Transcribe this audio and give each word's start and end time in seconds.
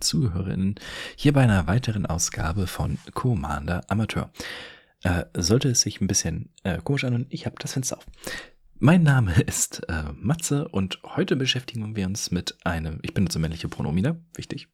Zuhörerinnen, 0.00 0.76
hier 1.16 1.32
bei 1.32 1.42
einer 1.42 1.66
weiteren 1.66 2.06
Ausgabe 2.06 2.66
von 2.66 2.98
Commander 3.14 3.82
Amateur. 3.88 4.30
Äh, 5.02 5.24
sollte 5.34 5.68
es 5.68 5.82
sich 5.82 6.00
ein 6.00 6.06
bisschen 6.06 6.50
äh, 6.64 6.78
komisch 6.82 7.04
an 7.04 7.14
und 7.14 7.26
ich 7.30 7.46
habe 7.46 7.56
das 7.58 7.72
Fenster 7.72 7.98
auf. 7.98 8.06
Mein 8.80 9.02
Name 9.02 9.40
ist 9.46 9.82
äh, 9.88 10.04
Matze 10.14 10.68
und 10.68 11.00
heute 11.04 11.36
beschäftigen 11.36 11.96
wir 11.96 12.06
uns 12.06 12.30
mit 12.30 12.56
einem, 12.64 12.98
ich 13.02 13.14
benutze 13.14 13.38
männliche 13.38 13.68
Pronomina, 13.68 14.16
wichtig. 14.34 14.68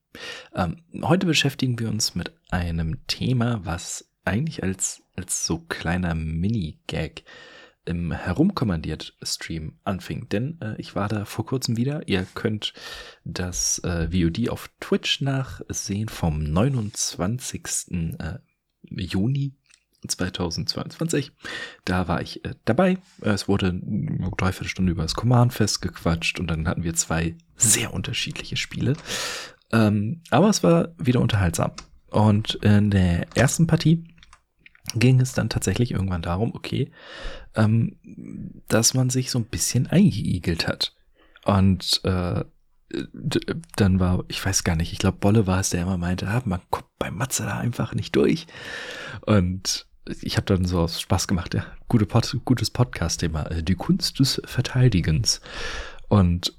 Ähm, 0.55 0.83
heute 1.03 1.27
beschäftigen 1.27 1.79
wir 1.79 1.89
uns 1.89 2.15
mit 2.15 2.33
einem 2.51 3.07
Thema, 3.07 3.61
was 3.65 4.11
eigentlich 4.25 4.63
als, 4.63 5.03
als 5.17 5.47
so 5.47 5.59
kleiner 5.59 6.15
Mini-Gag 6.15 7.25
im 7.85 8.13
Herumkommandiert-Stream 8.13 9.79
anfing. 9.85 10.29
Denn 10.29 10.61
äh, 10.61 10.75
ich 10.79 10.95
war 10.95 11.09
da 11.09 11.25
vor 11.25 11.47
kurzem 11.47 11.77
wieder. 11.77 12.09
Ihr 12.09 12.27
könnt 12.35 12.73
das 13.25 13.79
äh, 13.81 14.09
VOD 14.11 14.49
auf 14.49 14.71
Twitch 14.81 15.21
nachsehen 15.21 16.09
vom 16.09 16.43
29. 16.43 17.63
Äh, 18.19 18.39
Juni 18.91 19.55
2022. 20.07 21.33
Da 21.85 22.09
war 22.09 22.21
ich 22.21 22.45
äh, 22.45 22.55
dabei. 22.65 22.99
Es 23.21 23.49
wurde 23.49 23.69
eine 23.69 24.31
Dreiviertelstunde 24.37 24.93
über 24.93 25.03
das 25.03 25.15
Command-Fest 25.15 25.83
gequatscht 25.83 26.41
und 26.41 26.49
dann 26.49 26.69
hatten 26.69 26.85
wir 26.85 26.95
zwei 26.95 27.37
sehr 27.57 27.95
unterschiedliche 27.95 28.57
Spiele. 28.57 28.95
Ähm, 29.73 30.23
aber 30.31 30.49
es 30.49 30.63
war 30.63 30.95
wieder 30.99 31.21
unterhaltsam. 31.21 31.73
Und 32.11 32.55
in 32.57 32.91
der 32.91 33.27
ersten 33.37 33.67
Partie 33.67 34.05
ging 34.99 35.21
es 35.21 35.33
dann 35.33 35.49
tatsächlich 35.49 35.93
irgendwann 35.93 36.23
darum, 36.23 36.55
okay, 36.55 36.91
ähm, 37.55 37.97
dass 38.69 38.95
man 38.95 39.11
sich 39.11 39.31
so 39.31 39.39
ein 39.39 39.47
bisschen 39.47 39.87
eingeigelt 39.87 40.67
hat. 40.69 40.95
Und 41.45 42.01
äh, 42.05 42.45
dann 43.77 44.01
war, 44.01 44.25
ich 44.29 44.45
weiß 44.45 44.65
gar 44.65 44.77
nicht, 44.77 44.93
ich 44.93 44.99
glaube, 44.99 45.19
Bolle 45.19 45.47
war 45.47 45.61
es, 45.61 45.71
der 45.71 45.83
immer 45.83 45.99
meinte, 45.99 46.29
ah, 46.29 46.43
man 46.45 46.61
kommt 46.71 46.89
bei 46.99 47.11
Matze 47.11 47.45
da 47.45 47.59
einfach 47.59 47.95
nicht 47.95 48.15
durch. 48.17 48.47
Und 49.23 49.87
ich 50.21 50.37
habe 50.37 50.47
dann 50.47 50.65
so 50.65 50.81
aus 50.81 51.01
Spaß 51.01 51.27
gemacht, 51.29 51.55
ja, 51.55 51.67
gute 51.89 52.07
Pod, 52.07 52.37
gutes 52.45 52.71
Podcast-Thema, 52.71 53.51
äh, 53.51 53.63
die 53.63 53.75
Kunst 53.75 54.19
des 54.19 54.41
Verteidigens. 54.45 55.41
Und 56.09 56.57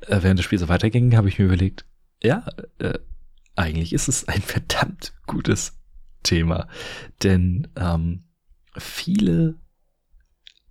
äh, 0.00 0.18
während 0.22 0.38
das 0.38 0.44
Spiel 0.44 0.58
so 0.58 0.68
weiterging, 0.68 1.16
habe 1.16 1.28
ich 1.28 1.38
mir 1.38 1.46
überlegt, 1.46 1.84
ja, 2.22 2.46
äh, 2.78 2.98
eigentlich 3.56 3.92
ist 3.92 4.08
es 4.08 4.28
ein 4.28 4.42
verdammt 4.42 5.14
gutes 5.26 5.78
Thema. 6.24 6.66
Denn 7.22 7.68
ähm, 7.76 8.24
viele 8.76 9.54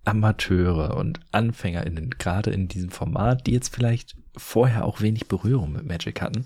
Amateure 0.04 0.96
und 0.96 1.20
AnfängerInnen, 1.32 2.10
gerade 2.10 2.50
in 2.50 2.68
diesem 2.68 2.90
Format, 2.90 3.46
die 3.46 3.52
jetzt 3.52 3.74
vielleicht 3.74 4.16
vorher 4.36 4.84
auch 4.84 5.00
wenig 5.00 5.28
Berührung 5.28 5.72
mit 5.72 5.86
Magic 5.86 6.20
hatten, 6.20 6.44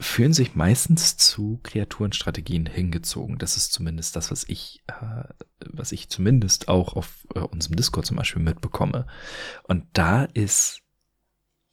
fühlen 0.00 0.32
sich 0.32 0.54
meistens 0.54 1.16
zu 1.16 1.58
Kreaturenstrategien 1.64 2.66
hingezogen. 2.66 3.38
Das 3.38 3.56
ist 3.56 3.72
zumindest 3.72 4.14
das, 4.14 4.30
was 4.30 4.44
ich, 4.44 4.84
äh, 4.86 5.24
was 5.66 5.90
ich 5.90 6.08
zumindest 6.08 6.68
auch 6.68 6.94
auf 6.94 7.26
äh, 7.34 7.40
unserem 7.40 7.74
Discord 7.74 8.06
zum 8.06 8.16
Beispiel 8.16 8.42
mitbekomme. 8.42 9.06
Und 9.64 9.86
da 9.94 10.24
ist, 10.24 10.82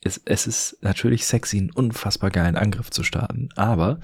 ist 0.01 0.23
es 0.25 0.47
ist 0.47 0.77
natürlich 0.81 1.27
sexy, 1.27 1.57
einen 1.57 1.71
unfassbar 1.71 2.31
geilen 2.31 2.55
Angriff 2.55 2.89
zu 2.89 3.03
starten, 3.03 3.49
aber 3.55 3.99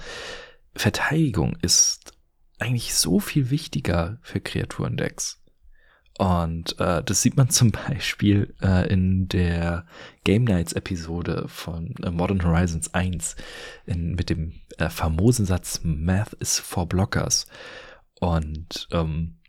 Verteidigung 0.76 1.58
ist 1.62 2.14
eigentlich 2.62 2.94
so 2.94 3.20
viel 3.20 3.50
wichtiger 3.50 4.20
für 4.22 4.40
Kreaturendecks. 4.40 5.42
Und 6.18 6.80
äh, 6.80 7.04
das 7.04 7.22
sieht 7.22 7.36
man 7.36 7.50
zum 7.52 7.72
Beispiel 7.72 8.54
äh, 8.62 8.92
in 8.92 9.28
der 9.28 9.86
Game 10.24 10.44
Nights 10.44 10.74
Episode 10.74 11.46
von 11.48 11.96
äh, 12.04 12.12
Modern 12.12 12.44
Horizons 12.44 12.94
1 12.94 13.36
in, 13.86 14.16
mit 14.16 14.30
dem 14.30 14.54
äh, 14.78 14.90
famosen 14.90 15.46
Satz 15.46 15.82
Math 15.84 16.34
is 16.34 16.60
for 16.60 16.88
Blockers. 16.88 17.48
Und 18.20 18.88
ähm, 18.92 19.40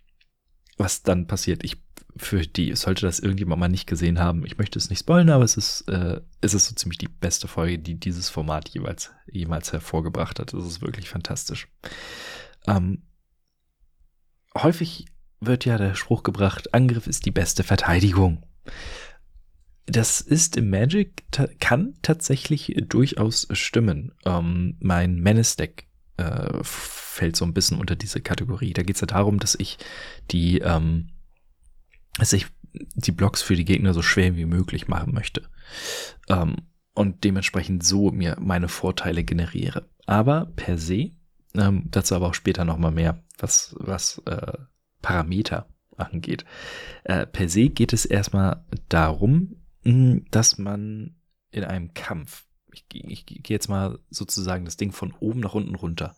was 0.78 1.03
dann 1.03 1.27
passiert, 1.27 1.62
ich 1.62 1.83
für 2.17 2.41
die, 2.41 2.75
sollte 2.75 3.06
das 3.06 3.21
irgendjemand 3.21 3.61
mal 3.61 3.69
nicht 3.69 3.87
gesehen 3.87 4.19
haben, 4.19 4.45
ich 4.45 4.59
möchte 4.59 4.78
es 4.78 4.91
nicht 4.91 5.01
spoilern, 5.01 5.31
aber 5.31 5.45
es 5.45 5.56
ist, 5.56 5.89
äh, 5.89 6.21
es 6.41 6.53
ist 6.53 6.67
so 6.67 6.75
ziemlich 6.75 6.99
die 6.99 7.09
beste 7.09 7.49
Folge, 7.49 7.78
die 7.78 7.95
dieses 7.95 8.28
Format 8.28 8.69
jeweils, 8.71 9.11
jemals 9.31 9.72
hervorgebracht 9.72 10.39
hat. 10.39 10.53
Es 10.53 10.67
ist 10.67 10.83
wirklich 10.83 11.09
fantastisch. 11.09 11.69
Ähm, 12.67 13.03
häufig 14.56 15.06
wird 15.41 15.65
ja 15.65 15.78
der 15.78 15.95
Spruch 15.95 16.23
gebracht, 16.23 16.73
Angriff 16.73 17.06
ist 17.06 17.27
die 17.27 17.31
beste 17.31 17.65
Verteidigung. 17.65 18.45
Das 19.87 20.21
ist 20.21 20.56
im 20.56 20.71
Magic, 20.71 21.25
kann 21.59 21.95
tatsächlich 22.03 22.75
durchaus 22.89 23.49
stimmen. 23.51 24.12
Ähm, 24.25 24.77
mein 24.81 25.17
Menace-Deck 25.17 25.89
äh, 26.17 26.59
fällt 26.62 27.37
so 27.37 27.45
ein 27.45 27.55
bisschen 27.55 27.78
unter 27.78 27.97
diese 27.97 28.21
Kategorie. 28.21 28.72
Da 28.72 28.83
geht 28.83 28.95
es 28.95 29.01
ja 29.01 29.09
darum, 29.09 29.41
dass 29.41 29.56
ich 29.56 29.78
die, 30.31 30.59
ähm, 30.59 31.09
dass 32.17 32.33
ich 32.33 32.47
die 32.72 33.12
Blocks 33.12 33.43
für 33.43 33.56
die 33.56 33.65
Gegner 33.65 33.93
so 33.93 34.03
schwer 34.03 34.37
wie 34.37 34.47
möglich 34.47 34.87
machen 34.87 35.12
möchte. 35.12 35.49
Ähm, 36.28 36.56
und 36.95 37.25
dementsprechend 37.25 37.84
so 37.84 38.11
mir 38.11 38.37
meine 38.41 38.69
Vorteile 38.69 39.25
generiere. 39.25 39.89
Aber 40.06 40.53
per 40.56 40.78
se, 40.78 41.11
ähm, 41.55 41.85
dazu 41.91 42.15
aber 42.15 42.29
auch 42.29 42.35
später 42.35 42.65
nochmal 42.65 42.93
mehr, 42.93 43.23
was, 43.39 43.75
was 43.79 44.19
äh, 44.27 44.59
Parameter 45.01 45.69
angeht. 45.97 46.45
Äh, 47.05 47.27
per 47.27 47.49
se 47.49 47.69
geht 47.69 47.93
es 47.93 48.05
erstmal 48.05 48.65
darum, 48.89 49.57
hm, 49.83 50.25
dass 50.31 50.59
man 50.59 51.17
in 51.51 51.65
einem 51.65 51.93
Kampf, 51.95 52.47
ich, 52.73 52.87
ich, 52.93 53.25
ich 53.31 53.43
gehe 53.43 53.55
jetzt 53.55 53.69
mal 53.69 53.99
sozusagen 54.11 54.65
das 54.65 54.77
Ding 54.77 54.93
von 54.93 55.13
oben 55.21 55.41
nach 55.41 55.55
unten 55.55 55.75
runter, 55.75 56.17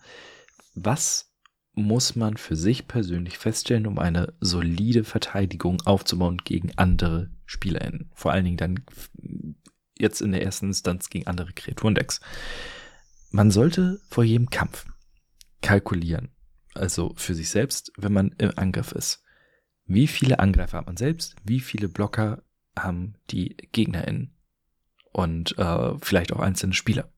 was 0.74 1.32
muss 1.72 2.14
man 2.14 2.36
für 2.36 2.54
sich 2.54 2.86
persönlich 2.86 3.38
feststellen, 3.38 3.86
um 3.86 3.98
eine 3.98 4.34
solide 4.40 5.02
Verteidigung 5.02 5.80
aufzubauen 5.84 6.38
gegen 6.44 6.70
andere 6.76 7.30
SpielerInnen. 7.46 8.10
Vor 8.14 8.30
allen 8.30 8.44
Dingen 8.44 8.56
dann 8.56 8.84
jetzt 9.98 10.20
in 10.22 10.30
der 10.30 10.42
ersten 10.42 10.66
Instanz 10.66 11.10
gegen 11.10 11.26
andere 11.26 11.52
Kreaturendecks. 11.52 12.20
Man 13.30 13.50
sollte 13.50 14.00
vor 14.08 14.22
jedem 14.22 14.50
Kampf 14.50 14.86
kalkulieren, 15.64 16.28
also 16.74 17.14
für 17.16 17.34
sich 17.34 17.48
selbst, 17.48 17.90
wenn 17.96 18.12
man 18.12 18.34
im 18.38 18.52
Angriff 18.56 18.92
ist. 18.92 19.22
Wie 19.86 20.06
viele 20.06 20.38
Angreifer 20.38 20.78
hat 20.78 20.86
man 20.86 20.98
selbst? 20.98 21.36
Wie 21.42 21.60
viele 21.60 21.88
Blocker 21.88 22.42
haben 22.78 23.14
die 23.30 23.56
GegnerInnen? 23.72 24.34
Und 25.12 25.56
äh, 25.58 25.94
vielleicht 26.00 26.32
auch 26.32 26.40
einzelne 26.40 26.74
Spieler. 26.74 27.10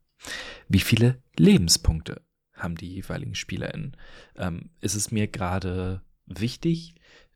Wie 0.68 0.80
viele 0.80 1.20
Lebenspunkte 1.36 2.22
haben 2.52 2.76
die 2.76 2.94
jeweiligen 2.94 3.34
SpielerInnen? 3.34 3.96
Ähm, 4.36 4.70
ist 4.80 4.94
es 4.94 5.10
mir 5.10 5.26
gerade 5.26 6.02
wichtig, 6.26 6.94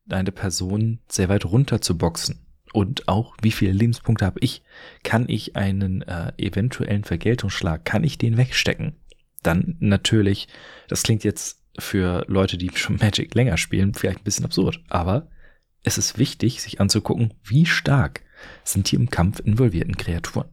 eine 0.09 0.33
Person 0.33 1.01
sehr 1.09 1.29
weit 1.29 1.45
runter 1.45 1.81
zu 1.81 1.99
boxen? 1.99 2.47
Und 2.73 3.09
auch, 3.09 3.37
wie 3.43 3.51
viele 3.51 3.73
Lebenspunkte 3.73 4.27
habe 4.27 4.39
ich? 4.41 4.63
Kann 5.03 5.29
ich 5.29 5.57
einen 5.57 6.03
äh, 6.03 6.33
eventuellen 6.37 7.03
Vergeltungsschlag, 7.03 7.85
kann 7.85 8.05
ich 8.05 8.17
den 8.17 8.37
wegstecken? 8.37 9.00
Dann 9.43 9.77
natürlich, 9.81 10.49
das 10.89 11.03
klingt 11.03 11.25
jetzt 11.25 11.63
für 11.79 12.25
Leute, 12.29 12.59
die 12.59 12.71
schon 12.75 12.97
Magic 12.97 13.35
länger 13.35 13.57
spielen, 13.57 13.95
vielleicht 13.95 14.21
ein 14.21 14.25
bisschen 14.25 14.45
absurd. 14.45 14.81
Aber 14.89 15.29
es 15.83 15.99
ist 15.99 16.19
wichtig, 16.19 16.61
sich 16.61 16.81
anzugucken, 16.81 17.35
wie 17.45 17.67
stark 17.67 18.23
sind 18.65 18.91
die 18.91 18.97
im 18.97 19.11
Kampf 19.11 19.41
involvierten 19.41 19.97
Kreaturen. 19.97 20.49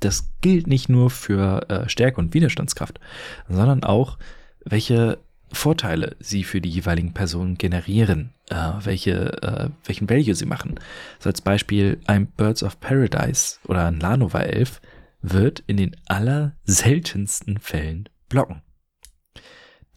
Das 0.00 0.30
gilt 0.40 0.66
nicht 0.66 0.88
nur 0.88 1.10
für 1.10 1.68
äh, 1.68 1.88
Stärke 1.88 2.20
und 2.20 2.34
Widerstandskraft, 2.34 3.00
sondern 3.48 3.82
auch, 3.82 4.18
welche 4.64 5.18
Vorteile 5.50 6.16
sie 6.20 6.44
für 6.44 6.60
die 6.60 6.68
jeweiligen 6.68 7.14
Personen 7.14 7.56
generieren, 7.56 8.30
äh, 8.50 8.72
welche, 8.80 9.42
äh, 9.42 9.70
welchen 9.84 10.08
Value 10.08 10.34
sie 10.34 10.46
machen. 10.46 10.78
So 11.18 11.30
als 11.30 11.40
Beispiel 11.40 12.00
ein 12.06 12.26
Birds 12.26 12.62
of 12.62 12.80
Paradise 12.80 13.58
oder 13.66 13.86
ein 13.86 13.98
Lanova 13.98 14.40
Elf 14.40 14.80
wird 15.20 15.60
in 15.66 15.76
den 15.76 15.96
allerseltensten 16.06 17.58
Fällen 17.58 18.08
blocken 18.28 18.62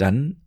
dann 0.01 0.37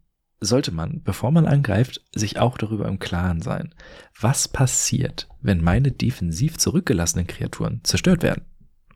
sollte 0.40 0.72
man, 0.72 1.02
bevor 1.02 1.30
man 1.30 1.46
angreift, 1.46 2.02
sich 2.14 2.38
auch 2.38 2.58
darüber 2.58 2.88
im 2.88 2.98
Klaren 2.98 3.40
sein, 3.40 3.72
was 4.20 4.48
passiert, 4.48 5.28
wenn 5.40 5.62
meine 5.62 5.92
defensiv 5.92 6.58
zurückgelassenen 6.58 7.26
Kreaturen 7.26 7.80
zerstört 7.84 8.22
werden. 8.22 8.44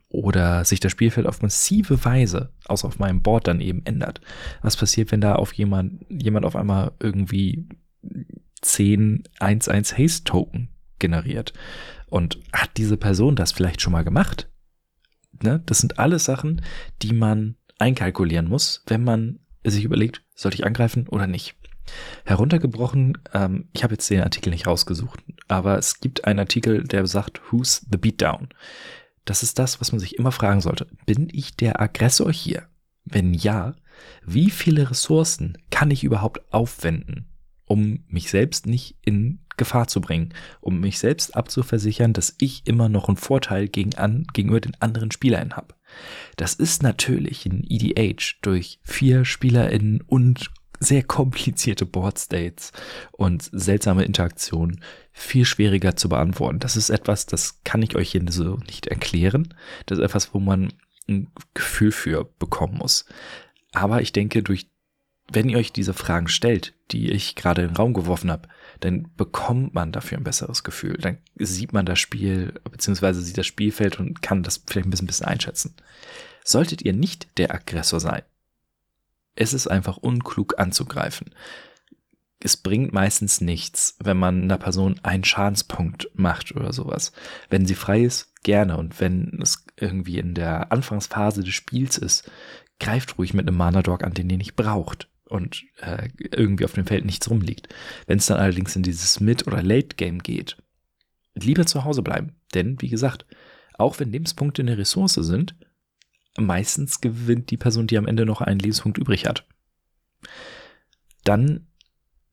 oder 0.09 0.65
sich 0.65 0.79
das 0.79 0.91
Spielfeld 0.91 1.27
auf 1.27 1.41
massive 1.41 2.03
Weise, 2.03 2.51
außer 2.65 2.87
auf 2.87 2.97
meinem 2.99 3.21
Board 3.21 3.47
dann 3.47 3.61
eben 3.61 3.85
ändert. 3.85 4.21
Was 4.61 4.75
passiert, 4.75 5.11
wenn 5.11 5.21
da 5.21 5.35
auf 5.35 5.53
jemand, 5.53 6.05
jemand 6.09 6.45
auf 6.45 6.55
einmal 6.55 6.93
irgendwie 6.99 7.67
10 8.61 9.23
1-1 9.39 9.97
Haste 9.97 10.23
Token 10.23 10.69
generiert? 10.97 11.53
Und 12.07 12.39
hat 12.51 12.71
diese 12.77 12.97
Person 12.97 13.35
das 13.35 13.51
vielleicht 13.51 13.81
schon 13.81 13.93
mal 13.93 14.03
gemacht? 14.03 14.49
Ne? 15.43 15.61
Das 15.65 15.79
sind 15.79 15.99
alles 15.99 16.25
Sachen, 16.25 16.61
die 17.01 17.13
man 17.13 17.55
einkalkulieren 17.77 18.47
muss, 18.47 18.83
wenn 18.87 19.03
man 19.03 19.39
sich 19.63 19.83
überlegt, 19.83 20.23
sollte 20.35 20.55
ich 20.55 20.65
angreifen 20.65 21.07
oder 21.07 21.27
nicht. 21.27 21.55
Heruntergebrochen, 22.25 23.17
ähm, 23.33 23.69
ich 23.73 23.83
habe 23.83 23.93
jetzt 23.95 24.09
den 24.09 24.21
Artikel 24.21 24.51
nicht 24.51 24.67
rausgesucht, 24.67 25.23
aber 25.47 25.77
es 25.77 25.99
gibt 25.99 26.25
einen 26.25 26.39
Artikel, 26.39 26.83
der 26.83 27.07
sagt, 27.07 27.41
Who's 27.51 27.85
the 27.91 27.97
Beatdown? 27.97 28.49
Das 29.25 29.43
ist 29.43 29.59
das, 29.59 29.81
was 29.81 29.91
man 29.91 29.99
sich 29.99 30.17
immer 30.17 30.31
fragen 30.31 30.61
sollte. 30.61 30.87
Bin 31.05 31.29
ich 31.31 31.55
der 31.55 31.81
Aggressor 31.81 32.31
hier? 32.31 32.67
Wenn 33.05 33.33
ja, 33.33 33.75
wie 34.25 34.49
viele 34.49 34.89
Ressourcen 34.89 35.57
kann 35.71 35.91
ich 35.91 36.03
überhaupt 36.03 36.53
aufwenden, 36.53 37.27
um 37.65 38.03
mich 38.07 38.29
selbst 38.29 38.65
nicht 38.65 38.97
in 39.03 39.39
Gefahr 39.59 39.87
zu 39.87 40.01
bringen, 40.01 40.33
um 40.61 40.79
mich 40.79 40.97
selbst 40.97 41.35
abzuversichern, 41.35 42.13
dass 42.13 42.35
ich 42.39 42.63
immer 42.65 42.89
noch 42.89 43.07
einen 43.07 43.17
Vorteil 43.17 43.67
gegen 43.67 43.93
an, 43.95 44.25
gegenüber 44.33 44.61
den 44.61 44.75
anderen 44.81 45.11
SpielerInnen 45.11 45.55
habe. 45.55 45.75
Das 46.37 46.55
ist 46.55 46.81
natürlich 46.81 47.45
in 47.45 47.63
EDH 47.67 48.37
durch 48.41 48.79
vier 48.81 49.25
SpielerInnen 49.25 50.01
und 50.01 50.49
sehr 50.79 51.03
komplizierte 51.03 51.85
Boardstates 51.85 52.71
und 53.11 53.49
seltsame 53.51 54.05
Interaktionen 54.05 54.81
viel 55.11 55.45
schwieriger 55.45 55.95
zu 55.95 56.09
beantworten. 56.09 56.59
Das 56.59 56.77
ist 56.77 56.89
etwas, 56.89 57.25
das 57.25 57.61
kann 57.63 57.81
ich 57.81 57.95
euch 57.95 58.11
hier 58.11 58.23
so 58.29 58.55
nicht 58.67 58.87
erklären. 58.87 59.53
Das 59.85 59.99
ist 59.99 60.03
etwas, 60.03 60.33
wo 60.33 60.39
man 60.39 60.71
ein 61.09 61.27
Gefühl 61.53 61.91
für 61.91 62.23
bekommen 62.39 62.77
muss. 62.77 63.05
Aber 63.73 64.01
ich 64.01 64.13
denke, 64.13 64.41
durch, 64.41 64.68
wenn 65.31 65.49
ihr 65.49 65.57
euch 65.57 65.71
diese 65.71 65.93
Fragen 65.93 66.27
stellt, 66.27 66.73
die 66.91 67.11
ich 67.11 67.35
gerade 67.35 67.61
in 67.61 67.69
den 67.69 67.77
Raum 67.77 67.93
geworfen 67.93 68.31
habe, 68.31 68.49
dann 68.79 69.09
bekommt 69.15 69.73
man 69.73 69.91
dafür 69.91 70.17
ein 70.17 70.23
besseres 70.23 70.63
Gefühl. 70.63 70.97
Dann 70.97 71.19
sieht 71.35 71.73
man 71.73 71.85
das 71.85 71.99
Spiel, 71.99 72.53
beziehungsweise 72.69 73.21
sieht 73.21 73.37
das 73.37 73.47
Spielfeld 73.47 73.99
und 73.99 74.21
kann 74.21 74.43
das 74.43 74.63
vielleicht 74.67 74.87
ein 74.87 74.89
bisschen, 74.89 75.05
ein 75.05 75.07
bisschen 75.07 75.27
einschätzen. 75.27 75.75
Solltet 76.43 76.81
ihr 76.81 76.93
nicht 76.93 77.37
der 77.37 77.53
Aggressor 77.53 77.99
sein, 77.99 78.23
es 79.35 79.53
ist 79.53 79.67
einfach 79.67 79.97
unklug 79.97 80.59
anzugreifen. 80.59 81.33
Es 82.41 82.57
bringt 82.57 82.93
meistens 82.93 83.41
nichts, 83.41 83.97
wenn 84.01 84.17
man 84.17 84.43
einer 84.43 84.57
Person 84.57 84.99
einen 85.03 85.25
Schadenspunkt 85.25 86.09
macht 86.13 86.55
oder 86.55 86.73
sowas. 86.73 87.11
Wenn 87.49 87.65
sie 87.65 87.75
frei 87.75 88.01
ist, 88.01 88.33
gerne. 88.43 88.77
Und 88.77 88.99
wenn 89.01 89.39
es 89.41 89.65
irgendwie 89.75 90.19
in 90.19 90.33
der 90.33 90.71
Anfangsphase 90.71 91.43
des 91.43 91.53
Spiels 91.53 91.97
ist, 91.97 92.31
greift 92.79 93.17
ruhig 93.17 93.33
mit 93.33 93.47
einem 93.47 93.57
Mana 93.57 93.81
Dog 93.81 94.03
an, 94.03 94.13
den 94.13 94.29
ihr 94.29 94.37
nicht 94.37 94.55
braucht 94.55 95.08
und 95.29 95.63
äh, 95.77 96.09
irgendwie 96.31 96.65
auf 96.65 96.73
dem 96.73 96.85
Feld 96.85 97.05
nichts 97.05 97.29
rumliegt. 97.29 97.69
Wenn 98.07 98.17
es 98.17 98.25
dann 98.25 98.39
allerdings 98.39 98.75
in 98.75 98.83
dieses 98.83 99.19
Mid- 99.19 99.47
oder 99.47 99.63
Late-Game 99.63 100.19
geht, 100.19 100.57
lieber 101.35 101.65
zu 101.65 101.83
Hause 101.83 102.01
bleiben. 102.01 102.35
Denn, 102.53 102.81
wie 102.81 102.89
gesagt, 102.89 103.25
auch 103.75 103.99
wenn 103.99 104.11
Lebenspunkte 104.11 104.61
eine 104.61 104.77
Ressource 104.77 105.13
sind, 105.13 105.55
meistens 106.37 107.01
gewinnt 107.01 107.51
die 107.51 107.57
Person, 107.57 107.87
die 107.87 107.97
am 107.97 108.07
Ende 108.07 108.25
noch 108.25 108.41
einen 108.41 108.59
Lebenspunkt 108.59 108.97
übrig 108.97 109.25
hat. 109.25 109.45
Dann 111.23 111.67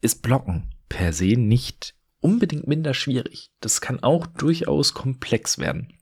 ist 0.01 0.23
Blocken 0.23 0.71
per 0.89 1.13
se 1.13 1.37
nicht 1.37 1.95
unbedingt 2.21 2.67
minder 2.67 2.95
schwierig. 2.95 3.51
Das 3.61 3.81
kann 3.81 4.03
auch 4.03 4.27
durchaus 4.27 4.95
komplex 4.95 5.59
werden. 5.59 5.93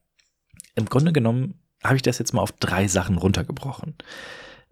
Im 0.75 0.87
Grunde 0.87 1.13
genommen 1.13 1.61
habe 1.83 1.97
ich 1.97 2.03
das 2.03 2.19
jetzt 2.19 2.33
mal 2.33 2.41
auf 2.41 2.53
drei 2.53 2.89
Sachen 2.89 3.19
runtergebrochen. 3.19 3.97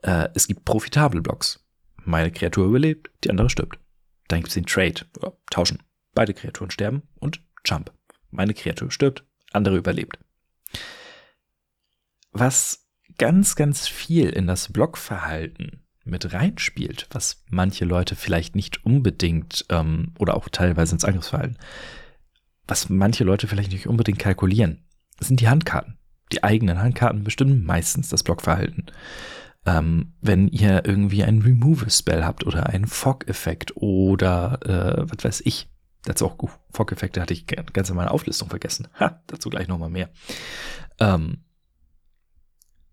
Äh, 0.03 0.29
es 0.35 0.49
gibt 0.49 0.65
profitable 0.65 1.21
Blocks. 1.21 1.62
Meine 2.05 2.31
Kreatur 2.31 2.67
überlebt, 2.67 3.11
die 3.25 3.31
andere 3.31 3.51
stirbt. 3.51 3.79
Dann 4.29 4.41
gibt 4.41 4.49
es 4.49 4.55
den 4.55 4.67
Trade, 4.67 5.05
oder 5.19 5.37
tauschen. 5.51 5.83
Beide 6.15 6.35
Kreaturen 6.35 6.71
sterben 6.71 7.03
und 7.19 7.43
Jump. 7.65 7.93
Meine 8.31 8.55
Kreatur 8.55 8.91
stirbt, 8.91 9.25
andere 9.53 9.77
überlebt. 9.77 10.19
Was 12.33 12.87
ganz, 13.19 13.57
ganz 13.57 13.89
viel 13.89 14.31
in 14.31 14.47
das 14.47 14.73
Blockverhalten 14.73 15.85
mit 16.05 16.33
reinspielt, 16.33 17.07
was 17.11 17.45
manche 17.49 17.85
Leute 17.85 18.17
vielleicht 18.17 18.57
nicht 18.57 18.85
unbedingt 18.85 19.65
ähm, 19.69 20.15
oder 20.19 20.37
auch 20.37 20.49
teilweise 20.49 20.95
ins 20.95 21.05
Angriffsverhalten, 21.05 21.59
was 22.67 22.89
manche 22.89 23.25
Leute 23.25 23.49
vielleicht 23.49 23.73
nicht 23.73 23.87
unbedingt 23.87 24.19
kalkulieren, 24.19 24.85
sind 25.21 25.41
die 25.41 25.49
Handkarten. 25.49 25.99
Die 26.33 26.43
eigenen 26.43 26.79
Handkarten 26.79 27.25
bestimmen 27.25 27.65
meistens 27.65 28.09
das 28.09 28.23
Blockverhalten. 28.23 28.87
Ähm, 29.65 30.15
wenn 30.21 30.49
ihr 30.49 30.85
irgendwie 30.85 31.23
einen 31.23 31.43
Removal-Spell 31.43 32.25
habt 32.25 32.45
oder 32.47 32.67
einen 32.67 32.87
Fog-Effekt 32.87 33.77
oder 33.77 34.59
äh, 34.65 35.09
was 35.09 35.25
weiß 35.25 35.43
ich, 35.45 35.71
dazu 36.05 36.27
auch 36.27 36.37
Fog-Effekte 36.73 37.21
hatte 37.21 37.33
ich 37.33 37.47
ganz 37.47 37.89
in 37.89 37.97
meiner 37.97 38.11
Auflistung 38.11 38.49
vergessen. 38.49 38.89
Ha, 38.99 39.23
dazu 39.29 39.51
gleich 39.51 39.69
nochmal 39.69 39.91
mehr. 39.91 40.11
Ähm, 40.99 41.45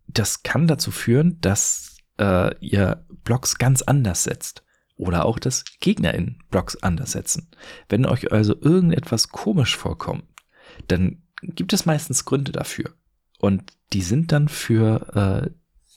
das 0.07 0.43
kann 0.43 0.67
dazu 0.67 0.91
führen, 0.91 1.39
dass 1.41 1.97
äh, 2.19 2.55
ihr 2.59 3.05
Blocks 3.23 3.57
ganz 3.57 3.81
anders 3.81 4.23
setzt. 4.23 4.63
Oder 4.95 5.25
auch, 5.25 5.39
dass 5.39 5.63
GegnerInnen 5.79 6.43
Blocks 6.49 6.75
anders 6.75 7.13
setzen. 7.13 7.49
Wenn 7.87 8.05
euch 8.05 8.33
also 8.33 8.59
irgendetwas 8.59 9.29
komisch 9.29 9.77
vorkommt, 9.77 10.25
dann 10.87 11.23
gibt 11.41 11.71
es 11.71 11.85
meistens 11.85 12.25
Gründe 12.25 12.51
dafür. 12.51 12.93
Und 13.39 13.71
die 13.93 14.01
sind 14.01 14.33
dann 14.33 14.49
für 14.49 15.45
äh, 15.45 15.51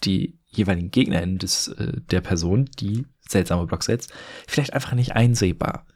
die 0.04 0.38
jeweiligen 0.52 0.90
GegnerInnen 0.90 1.38
des, 1.38 1.68
äh, 1.68 2.00
der 2.10 2.20
Person, 2.20 2.66
die 2.78 3.06
seltsame 3.28 3.66
Blocks 3.66 3.86
setzt, 3.86 4.12
vielleicht 4.46 4.72
einfach 4.72 4.92
nicht 4.92 5.12
einsehbar. 5.12 5.86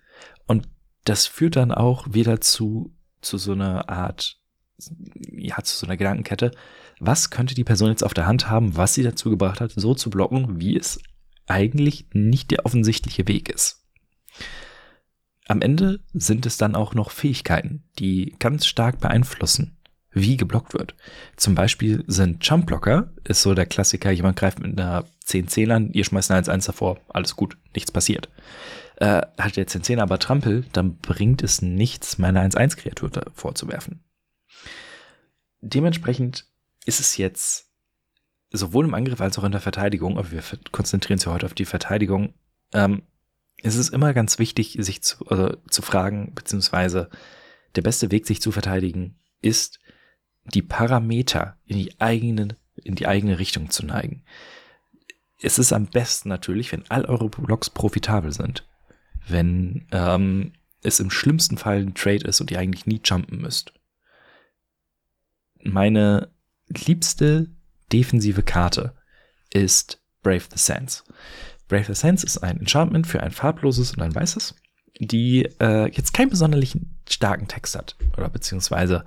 Und 0.46 0.68
das 1.04 1.26
führt 1.26 1.56
dann 1.56 1.72
auch 1.72 2.06
wieder 2.10 2.40
zu, 2.40 2.94
zu 3.20 3.38
so 3.38 3.52
einer 3.52 3.88
Art, 3.88 4.38
ja, 5.30 5.62
zu 5.62 5.76
so 5.76 5.86
einer 5.86 5.96
Gedankenkette, 5.96 6.50
was 6.98 7.30
könnte 7.30 7.54
die 7.54 7.64
Person 7.64 7.90
jetzt 7.90 8.04
auf 8.04 8.14
der 8.14 8.26
Hand 8.26 8.48
haben, 8.48 8.76
was 8.76 8.94
sie 8.94 9.02
dazu 9.02 9.30
gebracht 9.30 9.60
hat, 9.60 9.72
so 9.76 9.94
zu 9.94 10.10
blocken, 10.10 10.60
wie 10.60 10.76
es 10.76 10.98
eigentlich 11.46 12.06
nicht 12.12 12.50
der 12.50 12.66
offensichtliche 12.66 13.28
Weg 13.28 13.48
ist. 13.48 13.84
Am 15.46 15.62
Ende 15.62 16.00
sind 16.12 16.44
es 16.44 16.56
dann 16.56 16.74
auch 16.74 16.94
noch 16.94 17.10
Fähigkeiten, 17.10 17.84
die 17.98 18.34
ganz 18.38 18.66
stark 18.66 18.98
beeinflussen, 18.98 19.76
wie 20.16 20.38
geblockt 20.38 20.72
wird. 20.72 20.94
Zum 21.36 21.54
Beispiel 21.54 22.02
sind 22.06 22.42
Jumpblocker, 22.42 23.12
ist 23.24 23.42
so 23.42 23.52
der 23.52 23.66
Klassiker, 23.66 24.10
jemand 24.10 24.38
greift 24.38 24.58
mit 24.58 24.80
einer 24.80 25.04
10-10 25.26 25.70
an, 25.70 25.92
ihr 25.92 26.04
schmeißt 26.04 26.30
eine 26.30 26.46
1-1 26.46 26.66
davor, 26.66 26.98
alles 27.08 27.36
gut, 27.36 27.58
nichts 27.74 27.92
passiert. 27.92 28.30
Äh, 28.96 29.20
hat 29.36 29.56
der 29.56 29.68
10-10 29.68 30.00
aber 30.00 30.18
Trampel, 30.18 30.64
dann 30.72 30.96
bringt 30.96 31.42
es 31.42 31.60
nichts, 31.60 32.16
meine 32.16 32.42
1-1-Kreatur 32.42 33.10
vorzuwerfen. 33.34 34.02
Dementsprechend 35.60 36.46
ist 36.86 37.00
es 37.00 37.18
jetzt 37.18 37.66
sowohl 38.50 38.86
im 38.86 38.94
Angriff 38.94 39.20
als 39.20 39.38
auch 39.38 39.44
in 39.44 39.52
der 39.52 39.60
Verteidigung, 39.60 40.16
aber 40.16 40.30
wir 40.30 40.42
konzentrieren 40.72 41.16
uns 41.16 41.26
ja 41.26 41.32
heute 41.32 41.44
auf 41.44 41.54
die 41.54 41.66
Verteidigung, 41.66 42.32
ähm, 42.72 43.02
ist 43.62 43.76
es 43.76 43.90
immer 43.90 44.14
ganz 44.14 44.38
wichtig, 44.38 44.78
sich 44.80 45.02
zu, 45.02 45.26
also, 45.26 45.58
zu 45.68 45.82
fragen, 45.82 46.34
beziehungsweise 46.34 47.10
der 47.74 47.82
beste 47.82 48.10
Weg, 48.10 48.26
sich 48.26 48.40
zu 48.40 48.50
verteidigen, 48.50 49.18
ist, 49.42 49.78
die 50.54 50.62
Parameter 50.62 51.56
in 51.66 51.78
die 51.78 52.00
eigenen, 52.00 52.54
in 52.76 52.94
die 52.94 53.06
eigene 53.06 53.38
Richtung 53.38 53.70
zu 53.70 53.84
neigen. 53.84 54.22
Es 55.40 55.58
ist 55.58 55.72
am 55.72 55.86
besten 55.86 56.28
natürlich, 56.28 56.72
wenn 56.72 56.88
all 56.88 57.04
eure 57.04 57.28
Blocks 57.28 57.70
profitabel 57.70 58.32
sind. 58.32 58.66
Wenn 59.28 59.86
ähm, 59.92 60.52
es 60.82 61.00
im 61.00 61.10
schlimmsten 61.10 61.58
Fall 61.58 61.80
ein 61.80 61.94
Trade 61.94 62.26
ist 62.26 62.40
und 62.40 62.50
ihr 62.50 62.58
eigentlich 62.58 62.86
nie 62.86 63.00
jumpen 63.04 63.40
müsst. 63.40 63.72
Meine 65.62 66.30
liebste 66.68 67.48
defensive 67.92 68.42
Karte 68.42 68.94
ist 69.52 70.00
Brave 70.22 70.44
the 70.50 70.58
Sands. 70.58 71.04
Brave 71.68 71.86
the 71.86 71.94
Sands 71.94 72.22
ist 72.22 72.38
ein 72.38 72.60
Enchantment 72.60 73.06
für 73.06 73.22
ein 73.22 73.32
farbloses 73.32 73.92
und 73.92 74.02
ein 74.02 74.14
weißes, 74.14 74.54
die 75.00 75.42
äh, 75.60 75.90
jetzt 75.90 76.14
keinen 76.14 76.30
besonders 76.30 76.76
starken 77.08 77.48
Text 77.48 77.76
hat. 77.76 77.96
Oder 78.16 78.28
beziehungsweise 78.28 79.04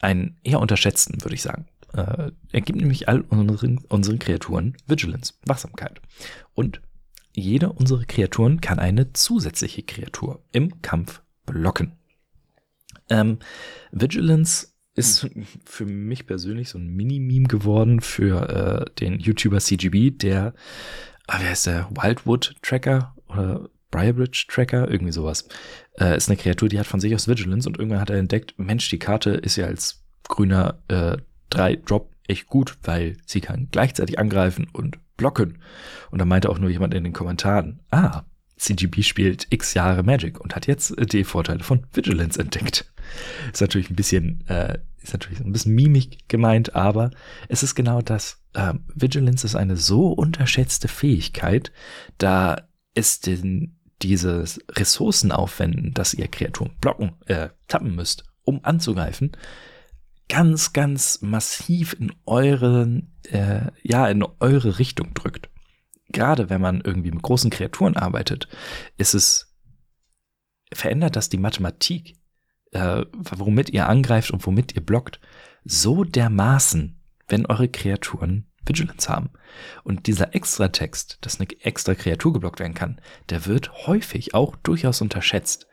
einen 0.00 0.38
eher 0.42 0.60
unterschätzten, 0.60 1.22
würde 1.22 1.34
ich 1.34 1.42
sagen. 1.42 1.66
Äh, 1.92 2.30
er 2.52 2.60
gibt 2.60 2.80
nämlich 2.80 3.08
all 3.08 3.22
unseren, 3.22 3.78
unseren 3.88 4.18
Kreaturen 4.18 4.76
Vigilance, 4.86 5.34
Wachsamkeit. 5.44 6.00
Und 6.54 6.80
jede 7.32 7.72
unserer 7.72 8.04
Kreaturen 8.04 8.60
kann 8.60 8.78
eine 8.78 9.12
zusätzliche 9.12 9.82
Kreatur 9.82 10.42
im 10.52 10.82
Kampf 10.82 11.22
blocken. 11.46 11.92
Ähm, 13.08 13.38
Vigilance 13.92 14.68
ist 14.94 15.30
für 15.64 15.86
mich 15.86 16.26
persönlich 16.26 16.70
so 16.70 16.78
ein 16.78 16.88
Mini-Meme 16.88 17.46
geworden 17.46 18.00
für 18.00 18.48
äh, 18.88 18.94
den 18.98 19.20
YouTuber 19.20 19.60
CGB, 19.60 20.10
der, 20.10 20.54
ah, 21.28 21.38
wer 21.40 21.52
ist 21.52 21.66
der? 21.66 21.88
Wildwood 21.90 22.56
Tracker 22.62 23.14
oder 23.28 23.70
Briarbridge 23.90 24.46
Tracker, 24.48 24.90
irgendwie 24.90 25.12
sowas. 25.12 25.48
Äh, 25.98 26.16
ist 26.16 26.28
eine 26.28 26.36
Kreatur, 26.36 26.68
die 26.68 26.78
hat 26.78 26.86
von 26.86 27.00
sich 27.00 27.14
aus 27.14 27.28
Vigilance 27.28 27.68
und 27.68 27.78
irgendwann 27.78 28.00
hat 28.00 28.10
er 28.10 28.18
entdeckt, 28.18 28.54
Mensch, 28.58 28.88
die 28.90 28.98
Karte 28.98 29.30
ist 29.30 29.56
ja 29.56 29.66
als 29.66 30.04
grüner 30.24 30.82
äh, 30.88 31.16
3-Drop 31.52 32.12
echt 32.26 32.46
gut, 32.46 32.76
weil 32.82 33.16
sie 33.24 33.40
kann 33.40 33.68
gleichzeitig 33.70 34.18
angreifen 34.18 34.68
und 34.72 34.98
blocken. 35.16 35.58
Und 36.10 36.18
da 36.18 36.24
meinte 36.24 36.50
auch 36.50 36.58
nur 36.58 36.70
jemand 36.70 36.94
in 36.94 37.04
den 37.04 37.12
Kommentaren, 37.12 37.80
ah, 37.90 38.24
CGB 38.58 39.02
spielt 39.02 39.46
x 39.50 39.74
Jahre 39.74 40.02
Magic 40.02 40.40
und 40.40 40.54
hat 40.54 40.66
jetzt 40.66 40.94
die 41.12 41.24
Vorteile 41.24 41.62
von 41.62 41.86
Vigilance 41.92 42.38
entdeckt. 42.38 42.92
Ist 43.52 43.60
natürlich 43.60 43.88
ein 43.88 43.96
bisschen, 43.96 44.44
äh, 44.48 44.78
ist 45.00 45.12
natürlich 45.12 45.40
ein 45.40 45.52
bisschen 45.52 45.74
mimik 45.74 46.28
gemeint, 46.28 46.74
aber 46.74 47.10
es 47.48 47.62
ist 47.62 47.74
genau 47.74 48.02
das. 48.02 48.42
Ähm, 48.54 48.84
Vigilance 48.94 49.46
ist 49.46 49.54
eine 49.54 49.76
so 49.76 50.08
unterschätzte 50.08 50.88
Fähigkeit, 50.88 51.72
da 52.18 52.68
es 52.94 53.20
den 53.20 53.77
dieses 54.02 54.60
Ressourcen 54.70 55.32
aufwenden, 55.32 55.92
dass 55.94 56.14
ihr 56.14 56.28
Kreaturen 56.28 56.72
blocken, 56.80 57.12
äh, 57.26 57.48
tappen 57.66 57.94
müsst, 57.94 58.24
um 58.44 58.64
anzugreifen, 58.64 59.32
ganz, 60.28 60.72
ganz 60.72 61.22
massiv 61.22 61.94
in 61.98 62.12
euren, 62.26 63.12
äh, 63.30 63.70
ja, 63.82 64.06
in 64.08 64.24
eure 64.40 64.78
Richtung 64.78 65.14
drückt. 65.14 65.48
Gerade 66.10 66.48
wenn 66.48 66.60
man 66.60 66.80
irgendwie 66.80 67.10
mit 67.10 67.22
großen 67.22 67.50
Kreaturen 67.50 67.96
arbeitet, 67.96 68.48
ist 68.96 69.14
es, 69.14 69.54
verändert 70.72 71.16
das 71.16 71.28
die 71.28 71.38
Mathematik, 71.38 72.16
äh, 72.72 73.04
womit 73.12 73.70
ihr 73.70 73.88
angreift 73.88 74.30
und 74.30 74.46
womit 74.46 74.74
ihr 74.74 74.84
blockt, 74.84 75.20
so 75.64 76.04
dermaßen, 76.04 77.00
wenn 77.26 77.46
eure 77.46 77.68
Kreaturen 77.68 78.50
Vigilance 78.68 79.08
haben. 79.08 79.30
Und 79.84 80.06
dieser 80.06 80.34
Extra-Text, 80.34 81.18
dass 81.20 81.40
eine 81.40 81.48
extra 81.60 81.94
Kreatur 81.94 82.32
geblockt 82.32 82.60
werden 82.60 82.74
kann, 82.74 83.00
der 83.30 83.46
wird 83.46 83.86
häufig 83.86 84.34
auch 84.34 84.56
durchaus 84.56 85.00
unterschätzt. 85.00 85.66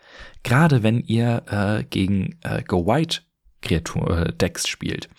Gerade 0.44 0.84
wenn 0.84 1.02
ihr 1.02 1.44
äh, 1.48 1.84
gegen 1.84 2.40
äh, 2.42 2.64
Go 2.64 2.86
White 2.86 3.22
Kreatur 3.62 4.28
äh, 4.28 4.34
Decks 4.34 4.68
spielt, 4.68 5.10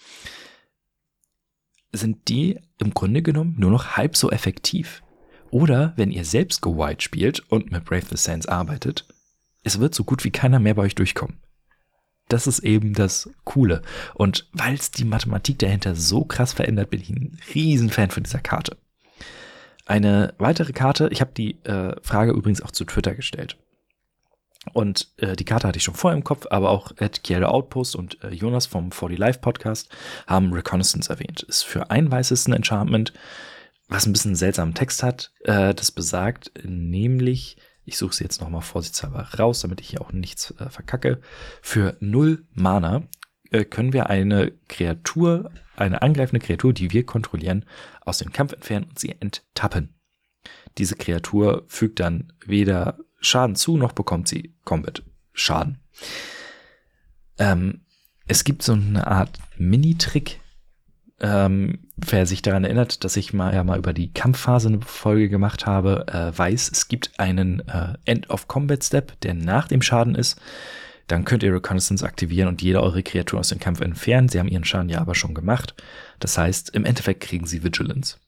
sind 1.93 2.29
die 2.29 2.59
im 2.79 2.95
Grunde 2.95 3.23
genommen 3.23 3.55
nur 3.59 3.71
noch 3.71 3.97
halb 3.97 4.17
so 4.17 4.31
effektiv. 4.31 5.03
Oder 5.51 5.93
wenn 5.97 6.11
ihr 6.11 6.25
selbst 6.25 6.61
Go 6.61 6.77
White 6.77 7.03
spielt 7.03 7.41
und 7.51 7.71
mit 7.71 7.85
Brave 7.85 8.07
the 8.11 8.17
Sands 8.17 8.47
arbeitet, 8.47 9.07
es 9.63 9.81
wird 9.81 9.95
so 9.95 10.05
gut 10.05 10.25
wie 10.25 10.31
keiner 10.31 10.59
mehr 10.59 10.75
bei 10.75 10.83
euch 10.83 10.95
durchkommen 10.95 11.41
das 12.29 12.47
ist 12.47 12.61
eben 12.61 12.95
das 12.95 13.31
Coole. 13.45 13.83
Und 14.15 14.49
weil 14.53 14.75
es 14.75 14.91
die 14.91 15.05
Mathematik 15.05 15.59
dahinter 15.59 15.95
so 15.95 16.25
krass 16.25 16.53
verändert, 16.53 16.91
bin 16.91 17.01
ich 17.01 17.11
ein 17.11 17.39
Riesenfan 17.55 18.11
von 18.11 18.23
dieser 18.23 18.41
Karte. 18.41 18.77
Eine 19.87 20.35
weitere 20.39 20.73
Karte, 20.73 21.09
ich 21.13 21.21
habe 21.21 21.31
die 21.37 21.63
äh, 21.65 21.95
Frage 22.03 22.33
übrigens 22.33 22.61
auch 22.61 22.73
zu 22.73 22.85
Twitter 22.85 23.15
gestellt. 23.15 23.57
Und 24.73 25.13
äh, 25.19 25.37
die 25.37 25.45
Karte 25.45 25.69
hatte 25.69 25.79
ich 25.79 25.85
schon 25.85 25.95
vorher 25.95 26.17
im 26.17 26.25
Kopf, 26.25 26.47
aber 26.51 26.71
auch 26.71 26.93
Ed 26.97 27.23
Kiel 27.23 27.45
Outpost 27.45 27.95
und 27.95 28.23
äh, 28.25 28.31
Jonas 28.31 28.67
vom 28.67 28.91
40 28.91 29.17
Live 29.17 29.41
Podcast 29.41 29.89
haben 30.27 30.53
Reconnaissance 30.53 31.09
erwähnt. 31.09 31.43
Ist 31.43 31.63
für 31.63 31.91
ein 31.91 32.11
weißes 32.11 32.49
ein 32.49 32.53
Enchantment, 32.53 33.13
was 33.89 34.07
ein 34.07 34.13
bisschen 34.13 34.35
seltsamen 34.35 34.75
Text 34.75 35.05
hat. 35.05 35.31
Äh, 35.45 35.73
das 35.73 35.93
besagt 35.93 36.51
nämlich, 36.65 37.57
ich 37.87 37.97
suche 37.97 38.15
sie 38.15 38.25
jetzt 38.25 38.41
nochmal 38.41 38.63
vorsichtshalber 38.63 39.29
raus, 39.39 39.61
damit 39.61 39.81
ich 39.81 39.89
hier 39.89 40.01
auch 40.01 40.13
nichts 40.13 40.53
äh, 40.59 40.69
verkacke. 40.69 41.21
Für 41.63 41.97
null 42.01 42.45
Mana 42.53 43.05
äh, 43.51 43.65
können 43.65 43.93
wir 43.93 44.11
eine 44.11 44.53
Kreatur, 44.69 45.51
eine 45.77 46.03
angreifende 46.03 46.45
Kreatur, 46.45 46.73
die 46.73 46.91
wir 46.93 47.07
kontrollieren, 47.07 47.65
aus 48.01 48.19
dem 48.19 48.33
Kampf 48.33 48.53
entfernen 48.53 48.87
und 48.89 48.99
sie 48.99 49.15
enttappen. 49.21 49.95
Diese 50.79 50.97
Kreatur 50.97 51.65
fügt 51.69 52.01
dann 52.01 52.33
weder 52.45 52.99
Schaden 53.21 53.57
zu, 53.57 53.77
noch 53.77 53.93
bekommt 53.93 54.29
sie 54.29 54.55
Combat 54.65 55.03
Schaden. 55.33 55.79
Ähm, 57.39 57.83
es 58.27 58.45
gibt 58.45 58.63
so 58.63 58.73
eine 58.73 59.07
Art 59.07 59.39
Mini-Trick, 59.57 60.41
ähm, 61.21 61.79
wer 61.97 62.27
sich 62.27 62.43
daran 62.43 62.65
erinnert, 62.65 63.03
dass 63.05 63.17
ich 63.17 63.33
mal 63.33 63.55
ja 63.55 63.65
mal 63.65 63.79
über 63.79 63.93
die 63.93 64.13
Kampfphase 64.13 64.69
eine 64.69 64.83
Folge 64.83 65.29
gemacht 65.29 65.65
habe, 65.65 66.07
äh, 66.09 66.37
weiß, 66.37 66.71
es 66.71 66.89
gibt 66.89 67.19
einen 67.19 67.61
äh, 67.69 67.95
End 68.05 68.29
of 68.29 68.49
Combat 68.49 68.85
Step, 68.85 69.19
der 69.21 69.35
nach 69.35 69.69
dem 69.69 69.81
Schaden 69.81 70.15
ist. 70.15 70.39
Dann 71.07 71.25
könnt 71.25 71.43
ihr 71.43 71.55
Reconnaissance 71.55 72.05
aktivieren 72.05 72.49
und 72.49 72.61
jede 72.61 72.83
eure 72.83 73.03
Kreatur 73.03 73.39
aus 73.39 73.49
dem 73.49 73.61
Kampf 73.61 73.81
entfernen. 73.81 74.29
Sie 74.29 74.39
haben 74.39 74.49
ihren 74.49 74.65
Schaden 74.65 74.91
ja 74.91 75.01
aber 75.01 75.15
schon 75.15 75.35
gemacht. 75.35 75.75
Das 76.19 76.37
heißt, 76.37 76.71
im 76.71 76.85
Endeffekt 76.85 77.21
kriegen 77.21 77.47
sie 77.47 77.63
Vigilance. 77.63 78.19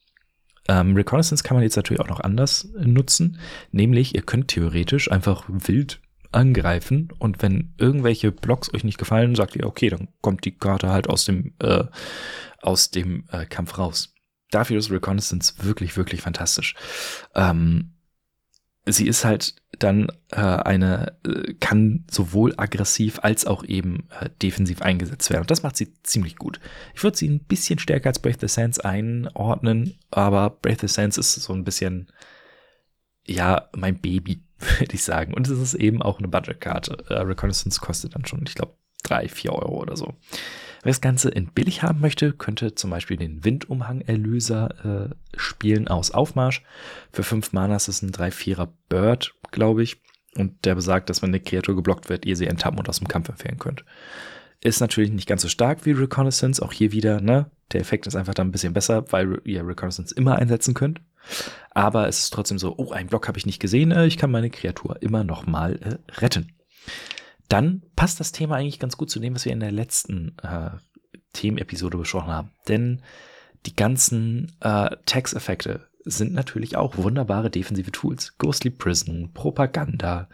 Ähm, 0.69 0.95
Reconnaissance 0.95 1.43
kann 1.43 1.57
man 1.57 1.65
jetzt 1.65 1.77
natürlich 1.77 2.01
auch 2.01 2.09
noch 2.09 2.21
anders 2.21 2.69
nutzen. 2.79 3.39
Nämlich, 3.73 4.15
ihr 4.15 4.23
könnt 4.23 4.49
theoretisch 4.49 5.11
einfach 5.11 5.45
wild 5.49 6.01
angreifen 6.33 7.09
und 7.19 7.43
wenn 7.43 7.75
irgendwelche 7.79 8.33
Blocks 8.33 8.73
euch 8.73 8.85
nicht 8.85 8.99
gefallen, 8.99 9.35
sagt 9.35 9.57
ihr, 9.57 9.67
okay, 9.67 9.89
dann 9.89 10.09
kommt 10.21 10.45
die 10.45 10.57
Karte 10.57 10.91
halt 10.91 11.09
aus 11.09 11.25
dem, 11.25 11.55
äh, 11.61 11.85
aus 12.61 12.91
dem 12.91 13.25
äh, 13.31 13.47
Kampf 13.47 13.79
raus. 13.79 14.15
Dafür 14.51 14.79
ist 14.79 14.91
Reconnaissance 14.91 15.55
wirklich, 15.59 15.97
wirklich 15.97 16.23
fantastisch. 16.23 16.75
Ähm, 17.35 17.93
sie 18.93 19.07
ist 19.07 19.25
halt 19.25 19.55
dann 19.79 20.09
äh, 20.31 20.41
eine, 20.41 21.17
äh, 21.25 21.55
kann 21.61 22.05
sowohl 22.11 22.55
aggressiv 22.57 23.21
als 23.23 23.47
auch 23.47 23.65
eben 23.65 24.09
äh, 24.21 24.31
defensiv 24.43 24.83
eingesetzt 24.83 25.31
werden. 25.31 25.43
Und 25.43 25.51
das 25.51 25.63
macht 25.63 25.77
sie 25.77 25.95
ziemlich 26.03 26.37
gut. 26.37 26.61
Ich 26.95 27.03
würde 27.03 27.17
sie 27.17 27.29
ein 27.29 27.45
bisschen 27.45 27.79
stärker 27.79 28.09
als 28.09 28.19
Breath 28.19 28.41
the 28.41 28.49
Sands 28.49 28.81
einordnen, 28.81 29.99
aber 30.11 30.51
Breath 30.51 30.81
the 30.81 30.89
Sands 30.89 31.19
ist 31.19 31.35
so 31.35 31.53
ein 31.53 31.65
bisschen, 31.65 32.11
ja, 33.29 33.69
mein 33.77 33.99
Baby, 33.99 34.41
würde 34.59 34.95
ich 34.95 35.05
sagen. 35.05 35.35
Und 35.35 35.49
es 35.49 35.59
ist 35.59 35.75
eben 35.75 36.03
auch 36.03 36.19
eine 36.19 36.29
Budgetkarte. 36.29 37.05
Äh, 37.09 37.21
Reconnaissance 37.21 37.81
kostet 37.81 38.15
dann 38.15 38.27
schon, 38.27 38.45
ich 38.47 38.55
glaube, 38.55 38.75
drei, 39.03 39.29
vier 39.29 39.53
Euro 39.53 39.81
oder 39.81 39.97
so. 39.97 40.15
Wer 40.83 40.91
das 40.91 41.01
Ganze 41.01 41.29
in 41.31 41.49
billig 41.49 41.83
haben 41.83 42.01
möchte, 42.01 42.33
könnte 42.33 42.75
zum 42.75 42.91
Beispiel 42.91 43.17
den 43.17 43.45
Windumhang-Erlöser 43.45 45.11
äh, 45.11 45.39
spielen 45.39 45.89
aus 45.89 46.13
Aufmarsch. 46.13 46.63
Für 47.13 47.25
fünf 47.25 47.53
Manas 47.53 47.89
ist 47.89 48.03
ein 48.03 48.13
3-4er 48.13 48.69
Bird, 48.89 49.35
glaube 49.51 49.83
ich. 49.83 50.01
Und 50.37 50.65
der 50.65 50.77
besagt, 50.77 51.11
dass 51.11 51.23
wenn 51.23 51.31
eine 51.31 51.41
Kreatur 51.41 51.75
geblockt 51.75 52.09
wird, 52.09 52.27
ihr 52.27 52.37
sie 52.37 52.47
enttappen 52.47 52.79
und 52.79 52.89
aus 52.89 52.99
dem 52.99 53.09
Kampf 53.09 53.29
empfehlen 53.29 53.59
könnt. 53.59 53.85
Ist 54.61 54.81
natürlich 54.81 55.11
nicht 55.11 55.29
ganz 55.29 55.43
so 55.43 55.49
stark 55.49 55.85
wie 55.85 55.93
Reconnaissance. 55.93 56.63
Auch 56.63 56.73
hier 56.73 56.93
wieder, 56.93 57.21
ne? 57.21 57.51
Der 57.73 57.81
Effekt 57.81 58.07
ist 58.07 58.17
einfach 58.17 58.35
dann 58.35 58.49
ein 58.49 58.53
bisschen 58.53 58.73
besser, 58.73 59.05
weil 59.11 59.41
ihr 59.45 59.67
Reconnaissance 59.67 60.15
immer 60.15 60.37
einsetzen 60.37 60.75
könnt. 60.75 61.01
Aber 61.71 62.09
es 62.09 62.21
ist 62.21 62.31
trotzdem 62.31 62.59
so, 62.59 62.75
oh, 62.77 62.91
einen 62.91 63.09
Block 63.09 63.29
habe 63.29 63.39
ich 63.39 63.47
nicht 63.47 63.61
gesehen, 63.61 63.93
äh, 63.93 64.07
ich 64.07 64.17
kann 64.17 64.31
meine 64.31 64.51
Kreatur 64.51 65.01
immer 65.01 65.25
noch 65.25 65.47
mal 65.47 65.77
äh, 65.77 66.21
retten 66.21 66.55
dann 67.49 67.83
passt 67.97 68.21
das 68.21 68.33
Thema 68.33 68.57
eigentlich 68.57 68.79
ganz 68.79 68.97
gut 68.97 69.11
zu 69.11 69.19
dem, 69.19 69.35
was 69.35 69.45
wir 69.45 69.53
in 69.53 69.61
der 69.61 69.73
letzten 69.73 70.37
äh, 70.43 70.71
Themenepisode 71.33 71.97
besprochen 71.97 72.33
haben. 72.33 72.53
Denn 72.69 73.03
die 73.67 73.75
ganzen 73.75 74.53
äh, 74.61 74.91
Tax-Effekte 75.07 75.89
sind 76.05 76.33
natürlich 76.33 76.77
auch 76.77 76.97
wunderbare 76.97 77.51
defensive 77.51 77.91
Tools. 77.91 78.37
Ghostly 78.39 78.71
Prison, 78.71 79.33
Propaganda, 79.33 80.29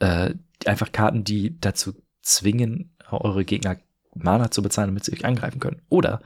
äh, 0.00 0.34
einfach 0.66 0.92
Karten, 0.92 1.24
die 1.24 1.58
dazu 1.60 1.94
zwingen, 2.22 2.94
eure 3.10 3.44
Gegner 3.44 3.78
Mana 4.14 4.50
zu 4.50 4.62
bezahlen, 4.62 4.88
damit 4.88 5.04
sie 5.04 5.12
euch 5.12 5.24
angreifen 5.24 5.60
können. 5.60 5.82
Oder 5.88 6.20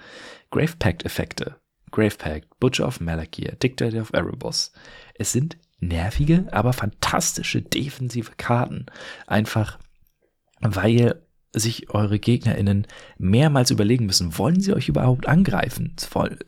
Grave 0.50 0.76
Pact-Effekte. 0.78 1.56
Grave 1.92 2.16
Pact, 2.16 2.58
Butcher 2.58 2.86
of 2.86 3.00
Malakir, 3.00 3.52
Dictator 3.52 4.00
of 4.00 4.12
Erebos. 4.12 4.72
Es 5.14 5.30
sind 5.30 5.56
nervige, 5.78 6.46
aber 6.50 6.72
fantastische 6.72 7.62
defensive 7.62 8.32
Karten. 8.36 8.86
Einfach 9.26 9.78
weil 10.60 11.22
sich 11.52 11.90
eure 11.90 12.18
GegnerInnen 12.18 12.86
mehrmals 13.18 13.70
überlegen 13.70 14.06
müssen, 14.06 14.38
wollen 14.38 14.60
sie 14.60 14.72
euch 14.72 14.88
überhaupt 14.88 15.28
angreifen? 15.28 15.94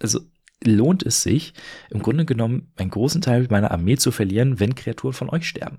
Also 0.01 0.21
lohnt 0.63 1.03
es 1.05 1.23
sich, 1.23 1.53
im 1.91 2.01
Grunde 2.01 2.25
genommen 2.25 2.73
einen 2.77 2.91
großen 2.91 3.21
Teil 3.21 3.47
meiner 3.51 3.71
Armee 3.71 3.97
zu 3.97 4.13
verlieren, 4.13 4.61
wenn 4.61 4.75
Kreaturen 4.75 5.13
von 5.13 5.29
euch 5.29 5.47
sterben. 5.47 5.79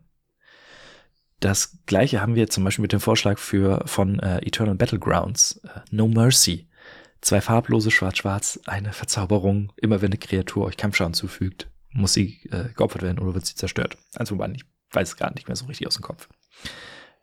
Das 1.39 1.79
gleiche 1.85 2.21
haben 2.21 2.35
wir 2.35 2.49
zum 2.49 2.63
Beispiel 2.63 2.83
mit 2.83 2.93
dem 2.93 2.99
Vorschlag 2.99 3.39
für, 3.39 3.83
von 3.85 4.19
äh, 4.19 4.37
Eternal 4.45 4.75
Battlegrounds, 4.75 5.61
äh, 5.63 5.81
No 5.91 6.07
Mercy. 6.07 6.67
Zwei 7.25 7.41
farblose 7.41 7.89
Schwarz-Schwarz, 7.89 8.59
eine 8.65 8.93
Verzauberung. 8.93 9.73
Immer 9.77 10.01
wenn 10.01 10.11
eine 10.11 10.19
Kreatur 10.19 10.65
euch 10.65 10.77
Kampfschaden 10.77 11.15
zufügt, 11.15 11.67
muss 11.91 12.13
sie 12.13 12.39
äh, 12.51 12.69
geopfert 12.75 13.01
werden 13.01 13.17
oder 13.17 13.33
wird 13.33 13.47
sie 13.47 13.55
zerstört. 13.55 13.97
Also 14.13 14.35
man, 14.35 14.53
ich 14.53 14.63
weiß 14.91 15.09
es 15.09 15.17
gerade 15.17 15.33
nicht 15.33 15.47
mehr 15.47 15.55
so 15.55 15.65
richtig 15.65 15.87
aus 15.87 15.95
dem 15.95 16.03
Kopf 16.03 16.29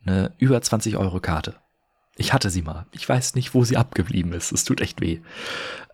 eine 0.04 0.34
über 0.38 0.60
20 0.60 0.96
Euro 0.96 1.20
Karte. 1.20 1.56
Ich 2.16 2.32
hatte 2.32 2.50
sie 2.50 2.62
mal. 2.62 2.86
Ich 2.92 3.08
weiß 3.08 3.34
nicht, 3.34 3.54
wo 3.54 3.64
sie 3.64 3.76
abgeblieben 3.76 4.32
ist. 4.32 4.52
Es 4.52 4.64
tut 4.64 4.80
echt 4.80 5.00
weh. 5.00 5.20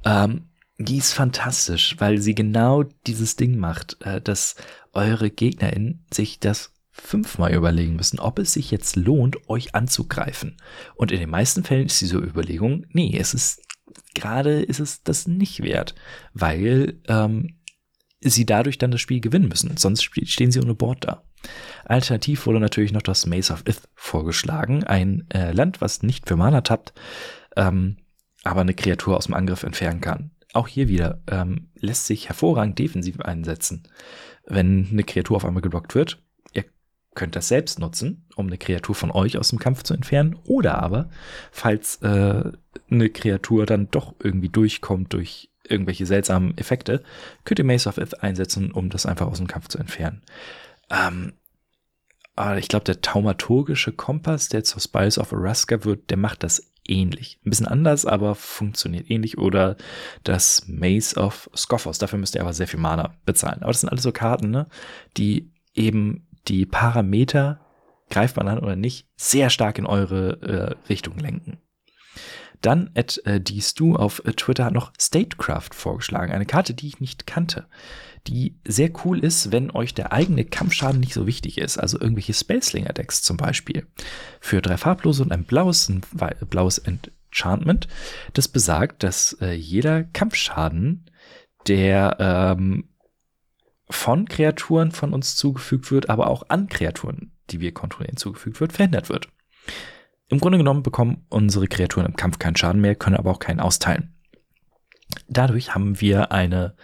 Ähm, 0.05 0.49
die 0.79 0.97
ist 0.97 1.13
fantastisch, 1.13 1.97
weil 1.99 2.19
sie 2.19 2.35
genau 2.35 2.85
dieses 3.07 3.37
Ding 3.37 3.59
macht, 3.59 4.01
äh, 4.03 4.21
dass 4.21 4.57
eure 4.93 5.31
GegnerInnen 5.31 6.05
sich 6.13 6.41
das 6.41 6.73
fünfmal 6.91 7.55
überlegen 7.55 7.95
müssen, 7.95 8.19
ob 8.19 8.41
es 8.41 8.53
sich 8.53 8.73
jetzt 8.73 8.97
lohnt, 8.97 9.49
euch 9.49 9.77
anzugreifen. 9.77 10.57
Und 10.97 11.13
in 11.13 11.21
den 11.21 11.31
meisten 11.31 11.63
Fällen 11.63 11.87
ist 11.87 12.01
diese 12.01 12.19
Überlegung, 12.19 12.87
nee, 12.91 13.17
es 13.17 13.35
ist 13.35 13.63
gerade 14.19 14.63
ist 14.63 14.81
es 14.81 15.03
das 15.03 15.27
nicht 15.27 15.63
wert, 15.63 15.95
weil 16.35 17.01
ähm, 17.09 17.59
sie 18.21 18.47
dadurch 18.47 18.79
dann 18.79 18.91
das 18.91 19.01
Spiel 19.01 19.21
gewinnen 19.21 19.49
müssen. 19.49 19.77
Sonst 19.77 20.03
stehen 20.05 20.51
sie 20.51 20.61
ohne 20.61 20.75
Board 20.75 21.05
da. 21.07 21.23
Alternativ 21.85 22.47
wurde 22.47 22.61
natürlich 22.61 22.93
noch 22.93 23.03
das 23.03 23.27
Maze 23.27 23.53
of 23.53 23.63
Ith 23.67 23.83
vorgeschlagen, 23.95 24.85
ein 24.85 25.27
äh, 25.31 25.53
Land, 25.53 25.81
was 25.81 26.03
nicht 26.03 26.27
für 26.27 26.37
Mana 26.37 26.63
tappt, 26.63 26.93
ähm, 27.57 27.97
aber 28.43 28.63
eine 28.63 28.75
Kreatur 28.75 29.17
aus 29.17 29.27
dem 29.27 29.35
Angriff 29.35 29.63
entfernen 29.63 30.01
kann. 30.01 30.33
auch 30.53 30.69
hier 30.69 30.89
wieder 30.89 31.23
ähm, 31.31 31.69
lässt 31.79 32.07
sich 32.07 32.29
hervorragend 32.29 32.79
defensiv 32.79 33.21
einsetzen. 33.21 33.87
Wenn 34.47 34.89
eine 34.91 35.05
Kreatur 35.05 35.37
auf 35.37 35.45
einmal 35.45 35.63
geblockt 35.63 35.95
wird, 35.95 36.23
könnt 37.15 37.37
das 37.37 37.49
selbst 37.49 37.79
nutzen, 37.79 38.27
um 38.37 38.47
eine 38.47 38.59
Kreatur 38.59 38.95
von 38.95 39.11
euch 39.11 39.39
aus 39.39 39.51
dem 39.51 39.59
Kampf 39.59 39.83
zu 39.83 39.95
entfernen. 39.95 40.37
Oder 40.45 40.83
aber, 40.83 41.11
falls 41.51 41.97
äh, 42.03 42.53
eine 42.91 43.11
Kreatur 43.11 43.67
dann 43.67 43.91
doch 43.91 44.15
irgendwie 44.23 44.49
durchkommt 44.49 45.13
durch 45.13 45.51
irgendwelche 45.65 46.07
seltsamen 46.07 46.57
Effekte, 46.57 47.03
könnt 47.45 47.59
ihr 47.59 47.65
Mace 47.65 47.87
of 47.87 47.99
Ith 47.99 48.15
einsetzen, 48.15 48.71
um 48.71 48.89
das 48.91 49.07
einfach 49.07 49.27
aus 49.27 49.39
dem 49.39 49.49
Kampf 49.49 49.69
zu 49.69 49.79
entfernen. 49.79 50.23
Ähm, 50.91 51.35
aber 52.37 52.59
ich 52.59 52.69
glaube, 52.69 52.85
der 52.85 53.01
taumaturgische 53.01 53.93
Kompass, 53.93 54.49
der 54.49 54.63
zur 54.63 54.81
Spice 54.81 55.19
of 55.19 55.33
Araska 55.33 55.85
wird, 55.85 56.09
der 56.11 56.17
macht 56.17 56.45
das 56.45 56.71
ähnlich. 56.87 57.41
Ein 57.45 57.51
bisschen 57.51 57.67
anders, 57.67 58.07
aber 58.07 58.37
funktioniert 58.37 59.11
ähnlich. 59.11 59.39
Oder 59.39 59.77
das 60.23 60.65
Maze 60.69 61.17
of 61.17 61.51
Scoffos. 61.57 61.99
Dafür 61.99 62.19
müsst 62.19 62.37
ihr 62.37 62.41
aber 62.41 62.53
sehr 62.53 62.69
viel 62.69 62.79
Mana 62.79 63.17
bezahlen. 63.27 63.63
Aber 63.63 63.73
das 63.73 63.81
sind 63.81 63.89
alles 63.89 64.05
so 64.05 64.13
Karten, 64.13 64.51
ne, 64.51 64.69
die 65.17 65.51
eben 65.75 66.28
die 66.49 66.67
Parameter, 66.67 67.61
greift 68.11 68.37
man 68.37 68.49
an 68.49 68.59
oder 68.59 68.77
nicht, 68.77 69.07
sehr 69.17 69.51
stark 69.51 69.79
in 69.79 69.87
eure 69.87 70.43
äh, 70.43 70.89
Richtung 70.89 71.19
lenken. 71.19 71.59
Dann 72.61 72.91
at 72.97 73.21
äh, 73.25 73.41
Stu 73.61 73.95
auf 73.95 74.23
äh, 74.25 74.33
Twitter 74.33 74.65
hat 74.65 74.75
noch 74.75 74.93
Statecraft 74.99 75.71
vorgeschlagen, 75.73 76.33
eine 76.33 76.47
Karte, 76.47 76.75
die 76.75 76.89
ich 76.89 77.01
nicht 77.01 77.27
kannte, 77.27 77.69
die 78.27 78.59
sehr 78.67 78.91
cool 79.05 79.25
ist, 79.25 79.53
wenn 79.53 79.71
euch 79.71 79.95
der 79.95 80.13
eigene 80.13 80.45
Kampfschaden 80.45 81.01
nicht 81.01 81.15
so 81.15 81.27
wichtig 81.27 81.59
ist, 81.59 81.79
also 81.79 82.01
irgendwelche 82.01 82.35
Spellslinger-Decks 82.35 83.23
zum 83.23 83.37
Beispiel. 83.37 83.87
Für 84.41 84.61
drei 84.61 84.77
farblose 84.77 85.23
und 85.23 85.33
ein 85.33 85.45
blaues, 85.45 85.89
ein 85.89 86.03
blaues 86.51 86.79
Enchantment, 86.79 87.87
das 88.33 88.49
besagt, 88.49 89.05
dass 89.05 89.35
äh, 89.41 89.53
jeder 89.53 90.03
Kampfschaden, 90.03 91.09
der 91.69 92.17
ähm, 92.19 92.88
von 93.91 94.27
Kreaturen 94.27 94.93
von 94.93 95.13
uns 95.13 95.37
zugefügt 95.37 95.91
wird, 95.91 96.11
aber 96.11 96.29
auch 96.29 96.45
an 96.49 96.69
Kreaturen, 96.69 97.33
die 97.51 97.61
wir 97.61 97.73
kontrollieren, 97.73 98.17
zugefügt 98.17 98.61
wird, 98.61 98.73
verhindert 98.73 99.09
wird. 99.09 99.29
Im 100.29 100.41
Grunde 100.41 100.59
genommen 100.59 100.83
bekommen 100.83 101.25
unsere 101.31 101.69
Kreaturen 101.69 102.07
im 102.07 102.17
Kampf 102.17 102.39
keinen 102.39 102.57
Schaden 102.57 102.81
mehr, 102.81 102.95
können 102.95 103.17
aber 103.17 103.31
auch 103.31 103.39
keinen 103.39 103.61
austeilen. 103.61 104.15
Dadurch 105.27 105.75
haben 105.75 106.01
wir 106.01 106.33
eine, 106.33 106.77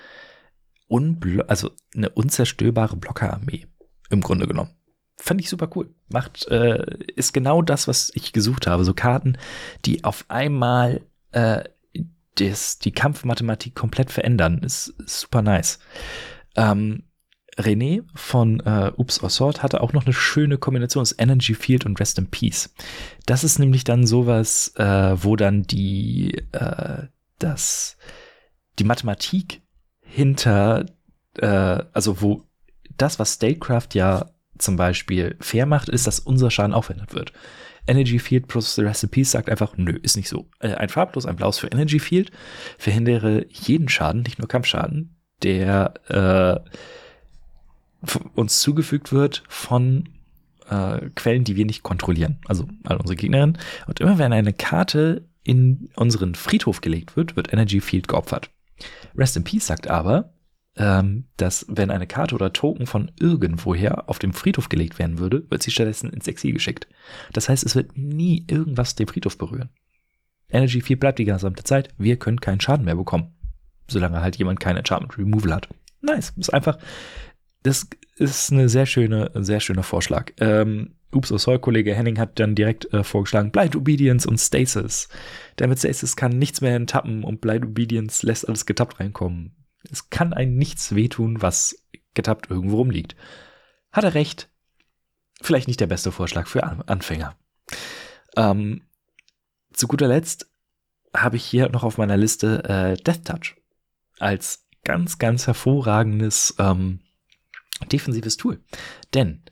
unblo 0.88 1.44
also 1.46 1.70
eine 1.94 2.08
unzerstörbare 2.08 2.96
Blockerarmee. 2.96 3.66
Im 4.11 4.23
Grunde 4.23 4.46
genommen. 4.46 4.70
Fand 5.16 5.40
ich 5.40 5.49
super 5.49 5.70
cool. 5.75 5.94
Macht, 6.08 6.46
äh, 6.49 6.84
ist 7.14 7.32
genau 7.32 7.62
das, 7.62 7.87
was 7.87 8.11
ich 8.14 8.32
gesucht 8.32 8.66
habe. 8.66 8.84
So 8.84 8.94
Karten, 8.94 9.38
die 9.84 10.04
auf 10.04 10.25
einmal 10.28 11.02
äh, 11.32 11.64
das, 12.37 12.78
die 12.78 12.92
Kampfmathematik 12.92 13.75
komplett 13.75 14.11
verändern. 14.11 14.62
Ist, 14.62 14.88
ist 14.88 15.20
super 15.20 15.42
nice. 15.42 15.78
Ähm, 16.56 17.04
René 17.56 18.02
von 18.14 18.61
äh, 18.61 18.92
Oops 18.96 19.23
or 19.23 19.30
Sword 19.30 19.62
hatte 19.62 19.80
auch 19.80 19.92
noch 19.92 20.04
eine 20.04 20.12
schöne 20.12 20.58
Kombination 20.58 21.02
aus 21.02 21.14
Energy 21.16 21.54
Field 21.54 21.87
und 21.87 22.00
Rest 22.00 22.18
in 22.18 22.26
Peace. 22.26 22.75
Das 23.26 23.44
ist 23.44 23.58
nämlich 23.58 23.84
dann 23.84 24.06
sowas, 24.06 24.75
äh, 24.76 25.16
wo 25.23 25.37
dann 25.37 25.62
die, 25.62 26.34
äh, 26.52 27.04
das, 27.38 27.96
die 28.78 28.84
Mathematik 28.84 29.62
hinter, 30.00 30.87
äh, 31.38 31.46
also 31.92 32.20
wo 32.20 32.44
das, 32.96 33.18
was 33.18 33.34
Statecraft 33.34 33.88
ja 33.94 34.30
zum 34.58 34.76
Beispiel 34.76 35.37
fair 35.40 35.66
macht, 35.66 35.88
ist, 35.88 36.06
dass 36.06 36.20
unser 36.20 36.50
Schaden 36.50 36.75
auch 36.75 36.84
verändert 36.84 37.14
wird. 37.14 37.32
Energy 37.87 38.18
Field 38.18 38.49
plus 38.49 38.78
Rest 38.78 39.04
in 39.04 39.11
Peace 39.11 39.30
sagt 39.30 39.50
einfach, 39.50 39.76
nö, 39.76 39.92
ist 40.02 40.16
nicht 40.16 40.28
so. 40.28 40.49
Äh, 40.58 40.75
ein 40.75 40.88
farblos, 40.88 41.26
ein 41.26 41.37
blaues 41.37 41.58
für 41.58 41.68
Energy 41.68 41.99
Field 41.99 42.30
verhindere 42.78 43.46
jeden 43.50 43.88
Schaden, 43.88 44.23
nicht 44.23 44.38
nur 44.38 44.49
Kampfschaden, 44.49 45.13
der 45.42 45.94
äh, 46.08 46.60
uns 48.34 48.60
zugefügt 48.60 49.12
wird 49.12 49.42
von 49.48 50.08
äh, 50.68 51.10
Quellen, 51.14 51.44
die 51.44 51.56
wir 51.56 51.66
nicht 51.66 51.82
kontrollieren. 51.82 52.38
Also 52.47 52.68
all 52.84 52.97
unsere 52.97 53.16
Gegnerinnen. 53.16 53.58
Und 53.86 54.00
immer 54.00 54.18
wenn 54.18 54.32
eine 54.32 54.52
Karte 54.52 55.26
in 55.42 55.90
unseren 55.97 56.34
Friedhof 56.34 56.80
gelegt 56.80 57.16
wird, 57.16 57.36
wird 57.36 57.52
Energy 57.52 57.80
Field 57.80 58.08
geopfert. 58.08 58.50
Rest 59.16 59.36
in 59.36 59.44
Peace 59.44 59.66
sagt 59.66 59.88
aber, 59.88 60.34
ähm, 60.76 61.26
dass 61.36 61.66
wenn 61.68 61.90
eine 61.90 62.06
Karte 62.06 62.34
oder 62.34 62.52
Token 62.52 62.86
von 62.86 63.12
irgendwoher 63.20 64.08
auf 64.08 64.18
dem 64.18 64.32
Friedhof 64.32 64.68
gelegt 64.68 64.99
werden 64.99 65.18
würde, 65.18 65.49
wird 65.50 65.62
sie 65.62 65.70
stattdessen 65.70 66.10
ins 66.10 66.26
Exil 66.26 66.52
geschickt. 66.52 66.88
Das 67.32 67.49
heißt, 67.49 67.64
es 67.64 67.76
wird 67.76 67.97
nie 67.97 68.44
irgendwas 68.49 68.94
den 68.94 69.06
Friedhof 69.06 69.38
berühren. 69.38 69.70
Energy 70.49 70.80
Field 70.80 71.00
bleibt 71.00 71.18
die 71.18 71.25
gesamte 71.25 71.64
Zeit. 71.64 71.90
Wir 71.99 72.16
können 72.16 72.40
keinen 72.40 72.60
Schaden 72.60 72.84
mehr 72.84 72.97
bekommen. 72.97 73.33
Solange 73.88 74.20
halt 74.20 74.36
jemand 74.36 74.60
kein 74.60 74.76
Enchantment 74.76 75.18
Removal 75.18 75.52
hat. 75.52 75.68
Nice. 76.00 76.32
Ist 76.36 76.52
einfach, 76.52 76.78
das 77.62 77.86
ist 78.16 78.52
eine 78.52 78.68
sehr 78.68 78.86
schöne, 78.86 79.30
sehr 79.34 79.60
schöner 79.60 79.82
Vorschlag. 79.82 80.32
Ähm, 80.38 80.94
Ups, 81.14 81.30
oh 81.30 81.38
sorry, 81.38 81.58
Kollege 81.58 81.94
Henning 81.94 82.18
hat 82.18 82.38
dann 82.40 82.54
direkt 82.54 82.92
äh, 82.92 83.04
vorgeschlagen, 83.04 83.52
Blind 83.52 83.76
Obedience 83.76 84.26
und 84.26 84.38
Stasis. 84.38 85.08
Der 85.58 85.68
mit 85.68 85.78
Stasis 85.78 86.16
kann 86.16 86.38
nichts 86.38 86.60
mehr 86.60 86.75
enttappen 86.75 87.25
und 87.25 87.40
Blind 87.40 87.64
Obedience 87.64 88.23
lässt 88.23 88.49
alles 88.49 88.66
getappt 88.66 89.00
reinkommen. 89.00 89.54
Es 89.90 90.10
kann 90.10 90.32
einem 90.32 90.56
nichts 90.56 90.94
wehtun, 90.94 91.40
was 91.40 91.76
getappt 92.14 92.50
irgendwo 92.50 92.78
rumliegt. 92.78 93.16
Hat 93.92 94.04
er 94.04 94.14
recht. 94.14 94.49
Vielleicht 95.40 95.68
nicht 95.68 95.80
der 95.80 95.86
beste 95.86 96.10
Vorschlag 96.10 96.47
für 96.47 96.64
Anfänger. 96.64 97.36
Ähm, 98.36 98.82
zu 99.73 99.86
guter 99.86 100.08
Letzt 100.08 100.50
habe 101.14 101.36
ich 101.36 101.44
hier 101.44 101.68
noch 101.68 101.84
auf 101.84 101.99
meiner 101.99 102.16
Liste 102.16 102.64
äh, 102.64 103.02
Death 103.02 103.25
Touch 103.25 103.56
als 104.18 104.66
ganz, 104.84 105.18
ganz 105.18 105.46
hervorragendes 105.46 106.54
ähm, 106.58 107.00
defensives 107.90 108.36
Tool. 108.36 108.60
Denn 109.12 109.42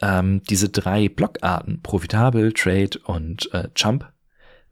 ähm, 0.00 0.42
diese 0.48 0.68
drei 0.68 1.08
Blockarten, 1.08 1.82
profitabel, 1.82 2.52
Trade 2.52 2.98
und 3.04 3.52
äh, 3.52 3.68
Jump, 3.76 4.10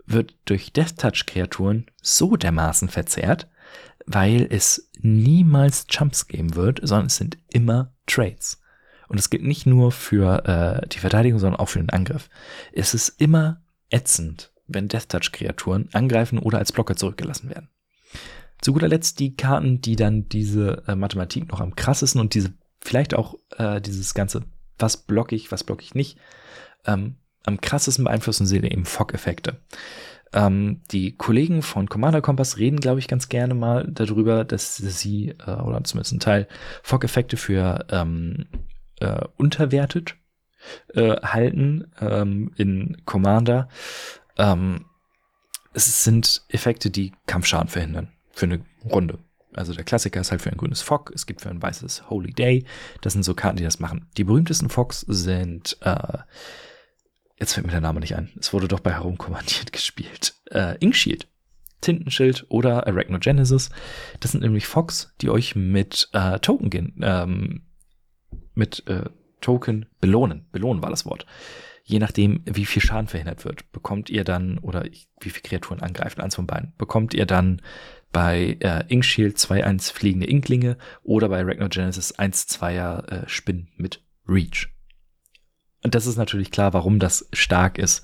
wird 0.06 0.34
durch 0.46 0.72
Death 0.72 0.96
Touch 0.96 1.26
Kreaturen 1.26 1.86
so 2.00 2.36
dermaßen 2.36 2.88
verzerrt, 2.88 3.46
weil 4.06 4.46
es 4.50 4.90
niemals 5.00 5.86
Jumps 5.90 6.26
geben 6.28 6.54
wird, 6.54 6.80
sondern 6.82 7.06
es 7.06 7.16
sind 7.16 7.36
immer 7.50 7.92
Trades. 8.06 8.60
Und 9.08 9.18
es 9.18 9.30
gilt 9.30 9.42
nicht 9.42 9.66
nur 9.66 9.92
für 9.92 10.44
äh, 10.46 10.88
die 10.88 10.98
Verteidigung, 10.98 11.38
sondern 11.38 11.60
auch 11.60 11.68
für 11.68 11.78
den 11.78 11.90
Angriff. 11.90 12.28
Es 12.72 12.94
ist 12.94 13.20
immer 13.20 13.62
ätzend, 13.90 14.52
wenn 14.66 14.88
Death 14.88 15.10
Touch 15.10 15.32
Kreaturen 15.32 15.88
angreifen 15.92 16.38
oder 16.38 16.58
als 16.58 16.72
Blocker 16.72 16.96
zurückgelassen 16.96 17.50
werden. 17.50 17.68
Zu 18.60 18.72
guter 18.72 18.88
Letzt 18.88 19.20
die 19.20 19.36
Karten, 19.36 19.80
die 19.80 19.96
dann 19.96 20.28
diese 20.28 20.82
äh, 20.86 20.94
Mathematik 20.94 21.50
noch 21.50 21.60
am 21.60 21.76
krassesten 21.76 22.20
und 22.20 22.34
diese 22.34 22.52
vielleicht 22.80 23.14
auch 23.14 23.34
äh, 23.56 23.80
dieses 23.80 24.14
ganze, 24.14 24.42
was 24.78 24.96
block 24.96 25.32
ich, 25.32 25.52
was 25.52 25.64
block 25.64 25.82
ich 25.82 25.94
nicht, 25.94 26.18
ähm, 26.86 27.16
am 27.44 27.60
krassesten 27.60 28.04
beeinflussen 28.04 28.46
sie 28.46 28.56
eben 28.56 28.84
Fog-Effekte. 28.84 29.60
Ähm, 30.32 30.82
die 30.90 31.16
Kollegen 31.16 31.62
von 31.62 31.88
Commander 31.88 32.20
Kompass 32.20 32.58
reden, 32.58 32.80
glaube 32.80 32.98
ich, 32.98 33.08
ganz 33.08 33.28
gerne 33.28 33.54
mal 33.54 33.86
darüber, 33.88 34.44
dass 34.44 34.76
sie, 34.76 35.30
äh, 35.46 35.52
oder 35.52 35.82
zumindest 35.84 36.12
ein 36.12 36.20
Teil, 36.20 36.48
Fog-Effekte 36.82 37.36
für 37.36 37.86
ähm, 37.90 38.46
äh, 39.00 39.24
unterwertet 39.36 40.16
äh, 40.94 41.16
halten 41.22 41.90
ähm, 42.00 42.52
in 42.56 42.98
Commander. 43.06 43.68
Ähm, 44.36 44.84
es 45.72 46.04
sind 46.04 46.42
Effekte, 46.48 46.90
die 46.90 47.12
Kampfschaden 47.26 47.68
verhindern 47.68 48.08
für 48.38 48.46
eine 48.46 48.60
Runde. 48.84 49.18
Also 49.54 49.74
der 49.74 49.84
Klassiker 49.84 50.20
ist 50.20 50.30
halt 50.30 50.42
für 50.42 50.50
ein 50.50 50.56
grünes 50.56 50.82
Fog, 50.82 51.10
es 51.14 51.26
gibt 51.26 51.40
für 51.40 51.50
ein 51.50 51.60
weißes 51.60 52.08
Holy 52.10 52.32
Day. 52.32 52.64
Das 53.00 53.14
sind 53.14 53.24
so 53.24 53.34
Karten, 53.34 53.56
die 53.56 53.64
das 53.64 53.80
machen. 53.80 54.06
Die 54.16 54.24
berühmtesten 54.24 54.68
Fogs 54.68 55.00
sind, 55.00 55.76
äh, 55.80 56.18
jetzt 57.38 57.54
fällt 57.54 57.66
mir 57.66 57.72
der 57.72 57.80
Name 57.80 58.00
nicht 58.00 58.14
ein. 58.14 58.30
Es 58.38 58.52
wurde 58.52 58.68
doch 58.68 58.80
bei 58.80 58.92
Herumkommandiert 58.92 59.72
gespielt. 59.72 60.34
Äh, 60.50 60.76
Inkshield, 60.78 61.26
Tintenschild 61.80 62.46
oder 62.48 62.86
Arachnogenesis. 62.86 63.70
Das 64.20 64.32
sind 64.32 64.42
nämlich 64.42 64.66
Fogs, 64.66 65.14
die 65.20 65.30
euch 65.30 65.56
mit 65.56 66.08
äh, 66.12 66.38
Token, 66.38 67.00
ähm, 67.02 67.62
mit 68.54 68.86
äh, 68.86 69.10
Token 69.40 69.86
belohnen. 70.00 70.46
Belohnen 70.52 70.82
war 70.82 70.90
das 70.90 71.06
Wort. 71.06 71.26
Je 71.82 71.98
nachdem, 71.98 72.42
wie 72.44 72.66
viel 72.66 72.82
Schaden 72.82 73.08
verhindert 73.08 73.46
wird, 73.46 73.72
bekommt 73.72 74.10
ihr 74.10 74.22
dann, 74.22 74.58
oder 74.58 74.84
wie 74.84 75.30
viele 75.30 75.42
Kreaturen 75.42 75.80
angreifen, 75.80 76.20
eins 76.20 76.34
von 76.34 76.46
beiden, 76.46 76.74
bekommt 76.76 77.14
ihr 77.14 77.24
dann 77.24 77.62
bei 78.12 78.56
äh, 78.60 78.84
Inkshield 78.88 79.36
2-1 79.36 79.92
fliegende 79.92 80.26
Inklinge 80.26 80.76
oder 81.02 81.28
bei 81.28 81.44
Genesis 81.44 82.18
1-2er 82.18 83.06
äh, 83.06 83.28
Spinnen 83.28 83.68
mit 83.76 84.02
Reach. 84.26 84.68
Und 85.84 85.94
das 85.94 86.06
ist 86.06 86.16
natürlich 86.16 86.50
klar, 86.50 86.72
warum 86.72 86.98
das 86.98 87.28
stark 87.32 87.78
ist. 87.78 88.02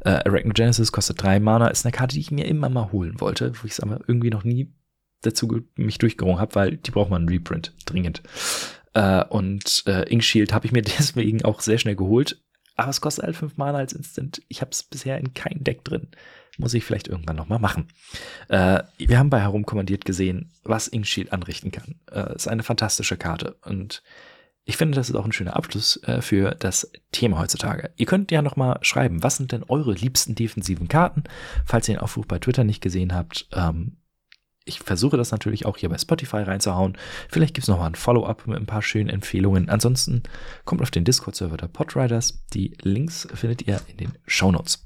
Äh, 0.00 0.22
Genesis 0.52 0.92
kostet 0.92 1.22
drei 1.22 1.40
Mana, 1.40 1.68
ist 1.68 1.84
eine 1.84 1.92
Karte, 1.92 2.14
die 2.14 2.20
ich 2.20 2.30
mir 2.30 2.46
immer 2.46 2.68
mal 2.68 2.92
holen 2.92 3.20
wollte, 3.20 3.52
wo 3.60 3.66
ich 3.66 3.72
es 3.72 3.80
aber 3.80 4.00
irgendwie 4.06 4.30
noch 4.30 4.44
nie 4.44 4.72
dazu 5.22 5.62
mich 5.74 5.98
durchgerungen 5.98 6.38
habe, 6.38 6.54
weil 6.54 6.76
die 6.76 6.90
braucht 6.90 7.10
man 7.10 7.22
einen 7.22 7.28
Reprint 7.28 7.74
dringend. 7.84 8.22
Äh, 8.94 9.24
und 9.24 9.82
äh, 9.86 10.02
Inkshield 10.08 10.52
habe 10.52 10.66
ich 10.66 10.72
mir 10.72 10.82
deswegen 10.98 11.44
auch 11.44 11.60
sehr 11.60 11.78
schnell 11.78 11.96
geholt, 11.96 12.42
aber 12.76 12.90
es 12.90 13.00
kostet 13.00 13.24
halt 13.24 13.36
fünf 13.36 13.56
Mana 13.56 13.78
als 13.78 13.92
Instant. 13.92 14.42
Ich 14.48 14.60
habe 14.60 14.70
es 14.70 14.82
bisher 14.82 15.18
in 15.18 15.34
kein 15.34 15.64
Deck 15.64 15.84
drin. 15.84 16.08
Muss 16.58 16.74
ich 16.74 16.84
vielleicht 16.84 17.08
irgendwann 17.08 17.36
nochmal 17.36 17.58
machen. 17.58 17.88
Äh, 18.48 18.82
wir 18.98 19.18
haben 19.18 19.30
bei 19.30 19.40
Herumkommandiert 19.40 20.04
gesehen, 20.04 20.52
was 20.62 20.88
Inksheld 20.88 21.32
anrichten 21.32 21.70
kann. 21.70 21.96
Äh, 22.10 22.34
ist 22.34 22.48
eine 22.48 22.62
fantastische 22.62 23.16
Karte 23.16 23.56
und 23.62 24.02
ich 24.68 24.76
finde, 24.76 24.96
das 24.96 25.08
ist 25.08 25.14
auch 25.14 25.24
ein 25.24 25.32
schöner 25.32 25.54
Abschluss 25.54 26.02
äh, 26.02 26.20
für 26.20 26.50
das 26.50 26.90
Thema 27.12 27.38
heutzutage. 27.38 27.92
Ihr 27.96 28.06
könnt 28.06 28.32
ja 28.32 28.42
nochmal 28.42 28.78
schreiben, 28.82 29.22
was 29.22 29.36
sind 29.36 29.52
denn 29.52 29.62
eure 29.68 29.92
liebsten 29.92 30.34
defensiven 30.34 30.88
Karten? 30.88 31.22
Falls 31.64 31.88
ihr 31.88 31.94
den 31.94 32.02
Aufruf 32.02 32.26
bei 32.26 32.40
Twitter 32.40 32.64
nicht 32.64 32.82
gesehen 32.82 33.14
habt, 33.14 33.48
ähm, 33.52 33.98
ich 34.66 34.80
versuche 34.80 35.16
das 35.16 35.30
natürlich 35.30 35.64
auch 35.64 35.78
hier 35.78 35.88
bei 35.88 35.96
Spotify 35.96 36.38
reinzuhauen. 36.38 36.98
Vielleicht 37.30 37.54
gibt 37.54 37.64
es 37.64 37.68
nochmal 37.68 37.90
ein 37.90 37.94
Follow-up 37.94 38.46
mit 38.46 38.58
ein 38.58 38.66
paar 38.66 38.82
schönen 38.82 39.08
Empfehlungen. 39.08 39.70
Ansonsten 39.70 40.24
kommt 40.64 40.82
auf 40.82 40.90
den 40.90 41.04
Discord-Server 41.04 41.56
der 41.56 41.68
Podriders. 41.68 42.42
Die 42.52 42.76
Links 42.82 43.28
findet 43.32 43.66
ihr 43.66 43.80
in 43.86 43.96
den 43.96 44.12
Show 44.26 44.50
Notes. 44.50 44.84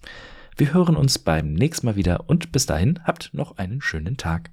Wir 0.57 0.75
hören 0.75 0.97
uns 0.97 1.19
beim 1.19 1.55
nächsten 1.55 1.87
Mal 1.87 1.97
wieder 1.97 2.29
und 2.29 2.53
bis 2.53 2.67
dahin 2.67 3.01
habt 3.05 3.31
noch 3.33 3.57
einen 3.57 3.81
schönen 3.81 4.19
Tag. 4.19 4.51